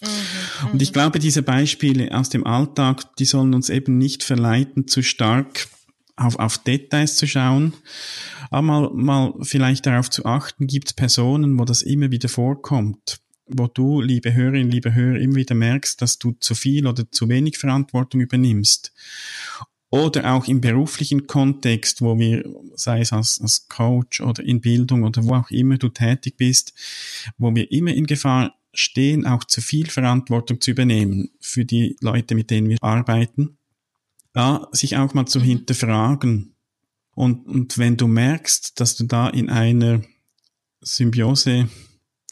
Mhm, 0.00 0.70
und 0.72 0.82
ich 0.82 0.90
mhm. 0.90 0.94
glaube, 0.94 1.18
diese 1.18 1.42
Beispiele 1.42 2.16
aus 2.16 2.30
dem 2.30 2.46
Alltag, 2.46 3.16
die 3.16 3.24
sollen 3.24 3.54
uns 3.54 3.70
eben 3.70 3.98
nicht 3.98 4.22
verleiten, 4.22 4.86
zu 4.86 5.02
stark 5.02 5.68
auf, 6.16 6.38
auf 6.38 6.58
Details 6.58 7.16
zu 7.16 7.26
schauen, 7.26 7.74
aber 8.50 8.62
mal, 8.62 8.90
mal 8.92 9.34
vielleicht 9.42 9.86
darauf 9.86 10.10
zu 10.10 10.24
achten, 10.24 10.66
gibt 10.66 10.88
es 10.88 10.94
Personen, 10.94 11.58
wo 11.58 11.64
das 11.64 11.82
immer 11.82 12.10
wieder 12.10 12.28
vorkommt, 12.28 13.20
wo 13.52 13.66
du, 13.66 14.00
liebe 14.00 14.34
Hörerin, 14.34 14.70
liebe 14.70 14.94
Hörer, 14.94 15.18
immer 15.18 15.36
wieder 15.36 15.54
merkst, 15.54 16.00
dass 16.00 16.18
du 16.18 16.32
zu 16.40 16.54
viel 16.54 16.86
oder 16.86 17.10
zu 17.10 17.28
wenig 17.28 17.58
Verantwortung 17.58 18.20
übernimmst. 18.20 18.92
Oder 19.90 20.32
auch 20.32 20.46
im 20.46 20.60
beruflichen 20.60 21.26
Kontext, 21.26 22.00
wo 22.00 22.16
wir, 22.16 22.44
sei 22.76 23.00
es 23.00 23.12
als, 23.12 23.40
als 23.40 23.68
Coach 23.68 24.20
oder 24.20 24.42
in 24.44 24.60
Bildung 24.60 25.02
oder 25.02 25.24
wo 25.24 25.34
auch 25.34 25.50
immer 25.50 25.78
du 25.78 25.88
tätig 25.88 26.36
bist, 26.36 26.74
wo 27.38 27.52
wir 27.54 27.70
immer 27.72 27.92
in 27.92 28.06
Gefahr 28.06 28.54
stehen, 28.72 29.26
auch 29.26 29.42
zu 29.42 29.60
viel 29.60 29.90
Verantwortung 29.90 30.60
zu 30.60 30.70
übernehmen 30.70 31.30
für 31.40 31.64
die 31.64 31.96
Leute, 32.00 32.36
mit 32.36 32.50
denen 32.50 32.68
wir 32.68 32.78
arbeiten, 32.80 33.58
da 34.32 34.68
sich 34.70 34.96
auch 34.96 35.12
mal 35.14 35.26
zu 35.26 35.40
mhm. 35.40 35.44
hinterfragen. 35.44 36.54
Und, 37.16 37.46
und 37.46 37.78
wenn 37.78 37.96
du 37.96 38.06
merkst, 38.06 38.78
dass 38.78 38.94
du 38.94 39.04
da 39.04 39.28
in 39.28 39.50
einer 39.50 40.02
Symbiose 40.80 41.68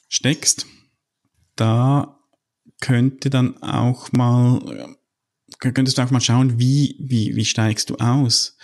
steckst, 0.09 0.67
da 1.61 2.19
könnte 2.81 3.31
dann 3.31 3.63
auch 3.63 4.13
mal, 4.13 4.97
könntest 5.59 5.99
du 5.99 6.03
auch 6.03 6.11
mal 6.11 6.21
schauen, 6.21 6.59
wie, 6.59 6.97
wie, 7.01 7.35
wie 7.37 7.45
steigst 7.45 7.91
du 7.91 7.97
aus? 7.97 8.57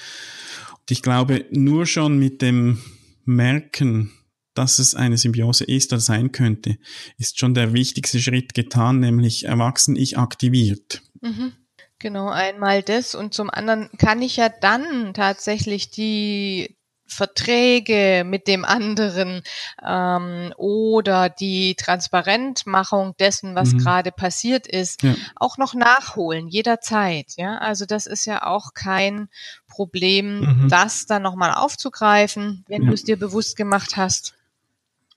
Und 0.70 0.90
ich 0.90 1.02
glaube, 1.02 1.46
nur 1.50 1.86
schon 1.86 2.18
mit 2.18 2.42
dem 2.42 2.80
Merken, 3.24 4.12
dass 4.54 4.78
es 4.78 4.94
eine 4.94 5.18
Symbiose 5.18 5.64
ist 5.64 5.92
oder 5.92 6.00
sein 6.00 6.30
könnte, 6.30 6.78
ist 7.18 7.38
schon 7.38 7.54
der 7.54 7.72
wichtigste 7.72 8.20
Schritt 8.20 8.54
getan, 8.54 9.00
nämlich 9.00 9.44
Erwachsen-Ich 9.44 10.16
aktiviert. 10.18 11.02
Mhm. 11.20 11.52
Genau, 11.98 12.28
einmal 12.28 12.82
das 12.82 13.14
und 13.14 13.34
zum 13.34 13.50
anderen 13.50 13.88
kann 13.98 14.20
ich 14.20 14.36
ja 14.36 14.48
dann 14.48 15.14
tatsächlich 15.14 15.90
die 15.90 16.76
Verträge 17.06 18.24
mit 18.24 18.48
dem 18.48 18.64
anderen 18.64 19.42
ähm, 19.84 20.52
oder 20.56 21.28
die 21.28 21.74
Transparentmachung 21.74 23.16
dessen, 23.18 23.54
was 23.54 23.72
mhm. 23.72 23.78
gerade 23.78 24.12
passiert 24.12 24.66
ist, 24.66 25.02
ja. 25.02 25.14
auch 25.36 25.58
noch 25.58 25.74
nachholen, 25.74 26.48
jederzeit. 26.48 27.32
Ja, 27.36 27.58
also 27.58 27.84
das 27.86 28.06
ist 28.06 28.24
ja 28.24 28.46
auch 28.46 28.74
kein 28.74 29.28
Problem, 29.68 30.40
mhm. 30.40 30.68
das 30.68 31.06
dann 31.06 31.22
nochmal 31.22 31.54
aufzugreifen, 31.54 32.64
wenn 32.68 32.82
ja. 32.82 32.88
du 32.88 32.94
es 32.94 33.04
dir 33.04 33.18
bewusst 33.18 33.56
gemacht 33.56 33.96
hast 33.96 34.34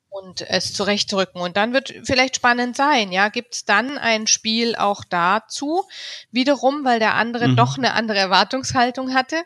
und 0.10 0.42
es 0.42 0.74
zurechtrücken. 0.74 1.42
Und 1.42 1.58
dann 1.58 1.74
wird 1.74 1.94
vielleicht 2.04 2.38
spannend 2.38 2.76
sein, 2.76 3.12
ja, 3.12 3.30
gibt 3.30 3.56
es 3.56 3.66
dann 3.66 3.98
ein 3.98 4.28
Spiel 4.28 4.76
auch 4.76 5.04
dazu, 5.04 5.84
wiederum, 6.32 6.84
weil 6.84 7.00
der 7.00 7.16
andere 7.16 7.50
mhm. 7.50 7.56
doch 7.56 7.78
eine 7.78 7.94
andere 7.94 8.18
Erwartungshaltung 8.18 9.14
hatte. 9.14 9.38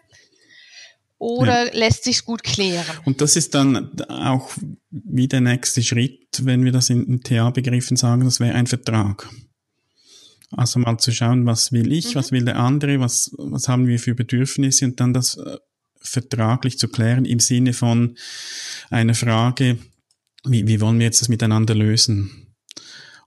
Oder 1.21 1.67
ja. 1.67 1.77
lässt 1.77 2.03
sich's 2.03 2.25
gut 2.25 2.41
klären? 2.41 2.97
Und 3.05 3.21
das 3.21 3.36
ist 3.36 3.53
dann 3.53 3.91
auch 4.10 4.49
wie 4.89 5.27
der 5.27 5.39
nächste 5.39 5.84
Schritt, 5.84 6.41
wenn 6.41 6.65
wir 6.65 6.71
das 6.71 6.89
in, 6.89 7.21
TA-Begriffen 7.21 7.95
sagen, 7.95 8.25
das 8.25 8.39
wäre 8.39 8.55
ein 8.55 8.65
Vertrag. 8.65 9.29
Also 10.49 10.79
mal 10.79 10.97
zu 10.97 11.12
schauen, 11.12 11.45
was 11.45 11.71
will 11.71 11.91
ich, 11.93 12.15
mhm. 12.15 12.15
was 12.15 12.31
will 12.31 12.43
der 12.43 12.57
andere, 12.57 12.99
was, 12.99 13.29
was 13.38 13.67
haben 13.67 13.86
wir 13.86 13.99
für 13.99 14.15
Bedürfnisse 14.15 14.86
und 14.86 14.99
dann 14.99 15.13
das 15.13 15.38
äh, 15.38 15.57
vertraglich 16.01 16.79
zu 16.79 16.88
klären 16.88 17.25
im 17.25 17.39
Sinne 17.39 17.73
von 17.73 18.17
einer 18.89 19.13
Frage, 19.13 19.77
wie, 20.43 20.65
wie 20.65 20.81
wollen 20.81 20.97
wir 20.97 21.05
jetzt 21.05 21.21
das 21.21 21.29
miteinander 21.29 21.75
lösen? 21.75 22.55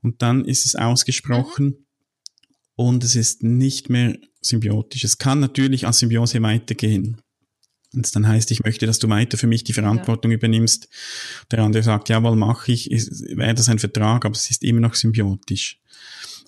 Und 0.03 0.21
dann 0.21 0.45
ist 0.45 0.67
es 0.67 0.75
ausgesprochen 0.75 1.67
mhm. 1.67 1.87
und 2.75 3.05
es 3.05 3.15
ist 3.15 3.45
nicht 3.45 3.89
mehr 3.89 4.17
symbiotisch. 4.41 5.05
Es 5.05 5.19
kann 5.19 5.39
natürlich 5.39 5.87
als 5.87 6.01
Symbiose 6.01 6.43
weitergehen. 6.43 7.21
Und 7.95 8.07
es 8.07 8.13
dann 8.13 8.27
heißt, 8.27 8.51
ich 8.51 8.65
möchte, 8.65 8.87
dass 8.87 8.99
du 8.99 9.09
weiter 9.09 9.39
für 9.39 9.47
mich 9.47 9.65
die 9.65 9.73
Verantwortung 9.73 10.31
ja. 10.31 10.37
übernimmst. 10.37 10.89
Der 11.51 11.61
andere 11.61 11.83
sagt, 11.83 12.09
jawohl, 12.09 12.37
mache 12.37 12.73
ich, 12.73 12.91
wäre 12.91 13.55
das 13.55 13.69
ein 13.69 13.79
Vertrag, 13.79 14.25
aber 14.25 14.35
es 14.35 14.51
ist 14.51 14.65
immer 14.65 14.81
noch 14.81 14.95
symbiotisch. 14.95 15.81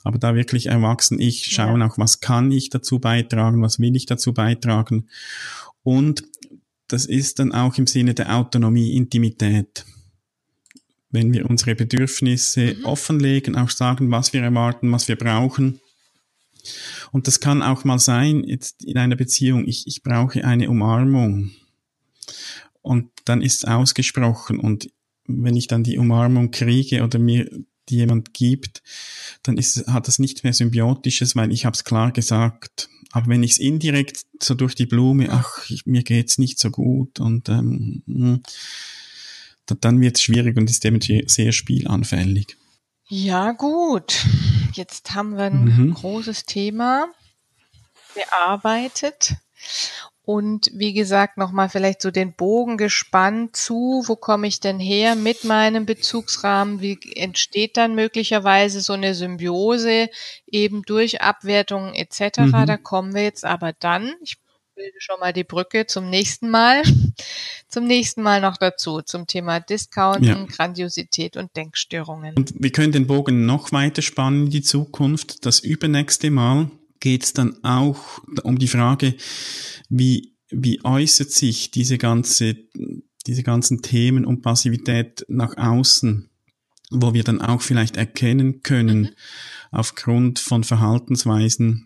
Aber 0.05 0.19
da 0.19 0.35
wirklich 0.35 0.67
erwachsen 0.67 1.21
ich 1.21 1.47
schauen 1.47 1.81
ja. 1.81 1.89
auch, 1.89 1.99
was 1.99 2.21
kann 2.21 2.53
ich 2.53 2.71
dazu 2.71 2.99
beitragen, 2.99 3.63
was 3.63 3.79
will 3.81 3.97
ich 3.97 4.07
dazu 4.07 4.33
beitragen. 4.33 5.09
Und 5.83 6.25
das 6.89 7.07
ist 7.07 7.39
dann 7.39 7.53
auch 7.53 7.77
im 7.79 7.87
Sinne 7.87 8.15
der 8.15 8.37
Autonomie, 8.37 8.95
Intimität 8.95 9.85
wenn 11.17 11.33
wir 11.33 11.49
unsere 11.49 11.75
Bedürfnisse 11.75 12.75
mhm. 12.75 12.85
offenlegen, 12.85 13.57
auch 13.57 13.71
sagen, 13.71 14.11
was 14.11 14.33
wir 14.33 14.43
erwarten, 14.43 14.93
was 14.93 15.09
wir 15.09 15.17
brauchen. 15.17 15.81
Und 17.13 17.27
das 17.27 17.41
kann 17.41 17.63
auch 17.63 17.85
mal 17.85 17.99
sein, 17.99 18.45
jetzt 18.45 18.85
in 18.85 18.99
einer 18.99 19.17
Beziehung, 19.17 19.67
ich, 19.67 19.87
ich 19.87 20.03
brauche 20.03 20.45
eine 20.45 20.71
Umarmung. 20.71 21.53
Und 22.83 23.11
dann 23.25 23.43
ist 23.43 23.59
es 23.59 23.65
ausgesprochen. 23.65 24.59
Und 24.61 24.91
wenn 25.27 25.57
ich 25.57 25.67
dann 25.67 25.83
die 25.83 25.99
Umarmung 25.99 26.51
kriege 26.51 27.03
oder 27.03 27.19
mir 27.19 27.51
die 27.89 27.97
jemand 27.97 28.35
gibt, 28.35 28.83
dann 29.43 29.59
ist, 29.59 29.87
hat 29.87 30.09
das 30.09 30.19
nicht 30.19 30.45
mehr 30.45 30.53
Symbiotisches, 30.53 31.37
weil 31.37 31.53
ich 31.53 31.65
habe 31.65 31.75
es 31.75 31.85
klar 31.85 32.13
gesagt. 32.13 32.89
Aber 33.13 33.29
wenn 33.29 33.43
ich 33.43 33.53
es 33.53 33.59
indirekt 33.59 34.23
so 34.43 34.55
durch 34.55 34.75
die 34.75 34.87
Blume, 34.87 35.31
ach, 35.31 35.71
ich, 35.71 35.87
mir 35.87 36.03
geht's 36.03 36.39
nicht 36.39 36.59
so 36.59 36.71
gut 36.71 37.21
und 37.21 37.49
ähm, 37.49 38.03
hm, 38.07 38.43
dann 39.81 40.01
wird 40.01 40.17
es 40.17 40.23
schwierig 40.23 40.57
und 40.57 40.71
ist 40.71 40.85
eben 40.85 41.01
sehr 41.01 41.53
spielanfällig. 41.53 42.57
Ja, 43.09 43.53
gut. 43.53 44.25
Jetzt 44.73 45.15
haben 45.15 45.37
wir 45.37 45.45
ein 45.45 45.65
mhm. 45.65 45.95
großes 45.95 46.45
Thema 46.45 47.09
bearbeitet. 48.15 49.35
Und 50.25 50.71
wie 50.75 50.93
gesagt, 50.93 51.37
nochmal 51.37 51.69
vielleicht 51.69 52.03
so 52.03 52.11
den 52.11 52.35
Bogen 52.35 52.77
gespannt 52.77 53.55
zu, 53.55 54.03
wo 54.07 54.17
komme 54.17 54.49
ich 54.49 54.59
denn 54.59 54.81
her 54.81 55.15
mit 55.15 55.45
meinem 55.45 55.87
Bezugsrahmen? 55.87 56.81
Wie 56.81 56.99
entsteht 57.15 57.77
dann 57.77 57.95
möglicherweise 57.95 58.81
so 58.81 58.95
eine 58.95 59.15
Symbiose 59.15 60.11
eben 60.49 60.83
durch 60.83 61.21
Abwertungen 61.23 61.95
etc.? 61.95 62.39
Mhm. 62.39 62.67
Da 62.67 62.77
kommen 62.77 63.15
wir 63.15 63.23
jetzt 63.23 63.45
aber 63.45 63.73
dann, 63.73 64.15
ich 64.21 64.39
bilde 64.77 65.01
schon 65.01 65.19
mal 65.19 65.33
die 65.33 65.45
Brücke 65.45 65.87
zum 65.87 66.09
nächsten 66.11 66.51
Mal. 66.51 66.83
Zum 67.69 67.87
nächsten 67.87 68.23
Mal 68.23 68.41
noch 68.41 68.59
dazu, 68.59 69.03
zum 69.03 69.27
Thema 69.27 69.59
Discounten, 69.59 70.25
ja. 70.25 70.45
Grandiosität 70.45 71.37
und 71.37 71.57
Denkstörungen. 71.57 72.35
Und 72.37 72.55
wir 72.57 72.71
können 72.71 72.93
den 72.93 73.07
Bogen 73.07 73.45
noch 73.45 73.73
weiter 73.73 74.03
spannen 74.03 74.45
in 74.45 74.51
die 74.51 74.63
Zukunft. 74.63 75.45
Das 75.45 75.61
übernächste 75.61 76.31
Mal 76.31 76.71
geht 77.01 77.25
es 77.25 77.33
dann 77.33 77.63
auch 77.65 78.23
um 78.45 78.59
die 78.59 78.69
Frage, 78.69 79.17
wie, 79.89 80.37
wie 80.51 80.85
äußert 80.85 81.33
sich 81.33 81.71
diese 81.71 81.99
ganze, 81.99 82.57
diese 83.27 83.43
ganzen 83.43 83.83
Themen 83.83 84.25
um 84.25 84.43
Passivität 84.43 85.25
nach 85.29 85.57
außen, 85.57 86.31
wo 86.91 87.15
wir 87.15 87.25
dann 87.25 87.41
auch 87.41 87.63
vielleicht 87.63 87.97
erkennen 87.97 88.63
können, 88.63 89.01
mhm. 89.01 89.11
aufgrund 89.73 90.39
von 90.39 90.63
Verhaltensweisen, 90.65 91.86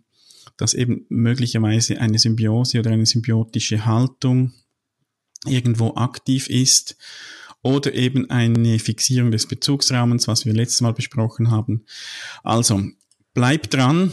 dass 0.61 0.75
eben 0.75 1.07
möglicherweise 1.09 2.01
eine 2.01 2.19
Symbiose 2.19 2.79
oder 2.79 2.91
eine 2.91 3.07
symbiotische 3.07 3.87
Haltung 3.87 4.53
irgendwo 5.47 5.95
aktiv 5.95 6.49
ist 6.49 6.97
oder 7.63 7.95
eben 7.95 8.29
eine 8.31 8.79
Fixierung 8.79 9.31
des 9.31 9.47
Bezugsrahmens, 9.47 10.29
was 10.29 10.45
wir 10.45 10.53
letztes 10.53 10.81
Mal 10.83 10.93
besprochen 10.93 11.51
haben. 11.51 11.85
Also, 12.43 12.83
bleibt 13.33 13.75
dran, 13.75 14.13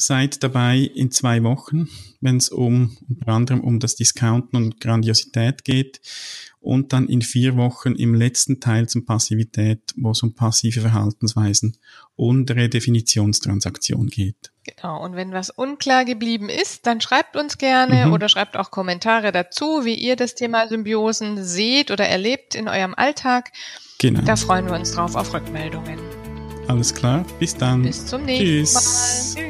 seid 0.00 0.42
dabei 0.42 0.78
in 0.78 1.10
zwei 1.10 1.42
Wochen, 1.42 1.88
wenn 2.20 2.36
es 2.36 2.48
um 2.48 2.96
unter 3.08 3.28
anderem 3.28 3.60
um 3.60 3.78
das 3.78 3.96
Discounten 3.96 4.56
und 4.56 4.80
Grandiosität 4.80 5.64
geht 5.64 6.00
und 6.60 6.92
dann 6.92 7.08
in 7.08 7.22
vier 7.22 7.56
Wochen 7.56 7.94
im 7.94 8.14
letzten 8.14 8.60
Teil 8.60 8.88
zum 8.88 9.04
Passivität, 9.04 9.94
wo 9.96 10.10
es 10.10 10.22
um 10.22 10.34
passive 10.34 10.80
Verhaltensweisen 10.80 11.76
und 12.16 12.50
Redefinitionstransaktion 12.50 14.08
geht. 14.08 14.52
Genau, 14.64 15.02
und 15.02 15.16
wenn 15.16 15.32
was 15.32 15.50
unklar 15.50 16.04
geblieben 16.04 16.48
ist, 16.48 16.86
dann 16.86 17.00
schreibt 17.00 17.36
uns 17.36 17.58
gerne 17.58 18.06
mhm. 18.06 18.12
oder 18.12 18.28
schreibt 18.28 18.56
auch 18.56 18.70
Kommentare 18.70 19.32
dazu, 19.32 19.84
wie 19.84 19.94
ihr 19.94 20.16
das 20.16 20.34
Thema 20.34 20.68
Symbiosen 20.68 21.42
seht 21.42 21.90
oder 21.90 22.06
erlebt 22.06 22.54
in 22.54 22.68
eurem 22.68 22.94
Alltag. 22.94 23.52
Genau. 23.98 24.20
Da 24.22 24.36
freuen 24.36 24.66
wir 24.66 24.74
uns 24.74 24.92
drauf 24.92 25.14
auf 25.14 25.32
Rückmeldungen. 25.32 25.98
Alles 26.68 26.94
klar, 26.94 27.24
bis 27.38 27.56
dann. 27.56 27.82
Bis 27.82 28.06
zum 28.06 28.24
nächsten 28.24 28.44
Tschüss. 28.44 28.74
Mal. 28.74 29.42
Tschüss. 29.42 29.49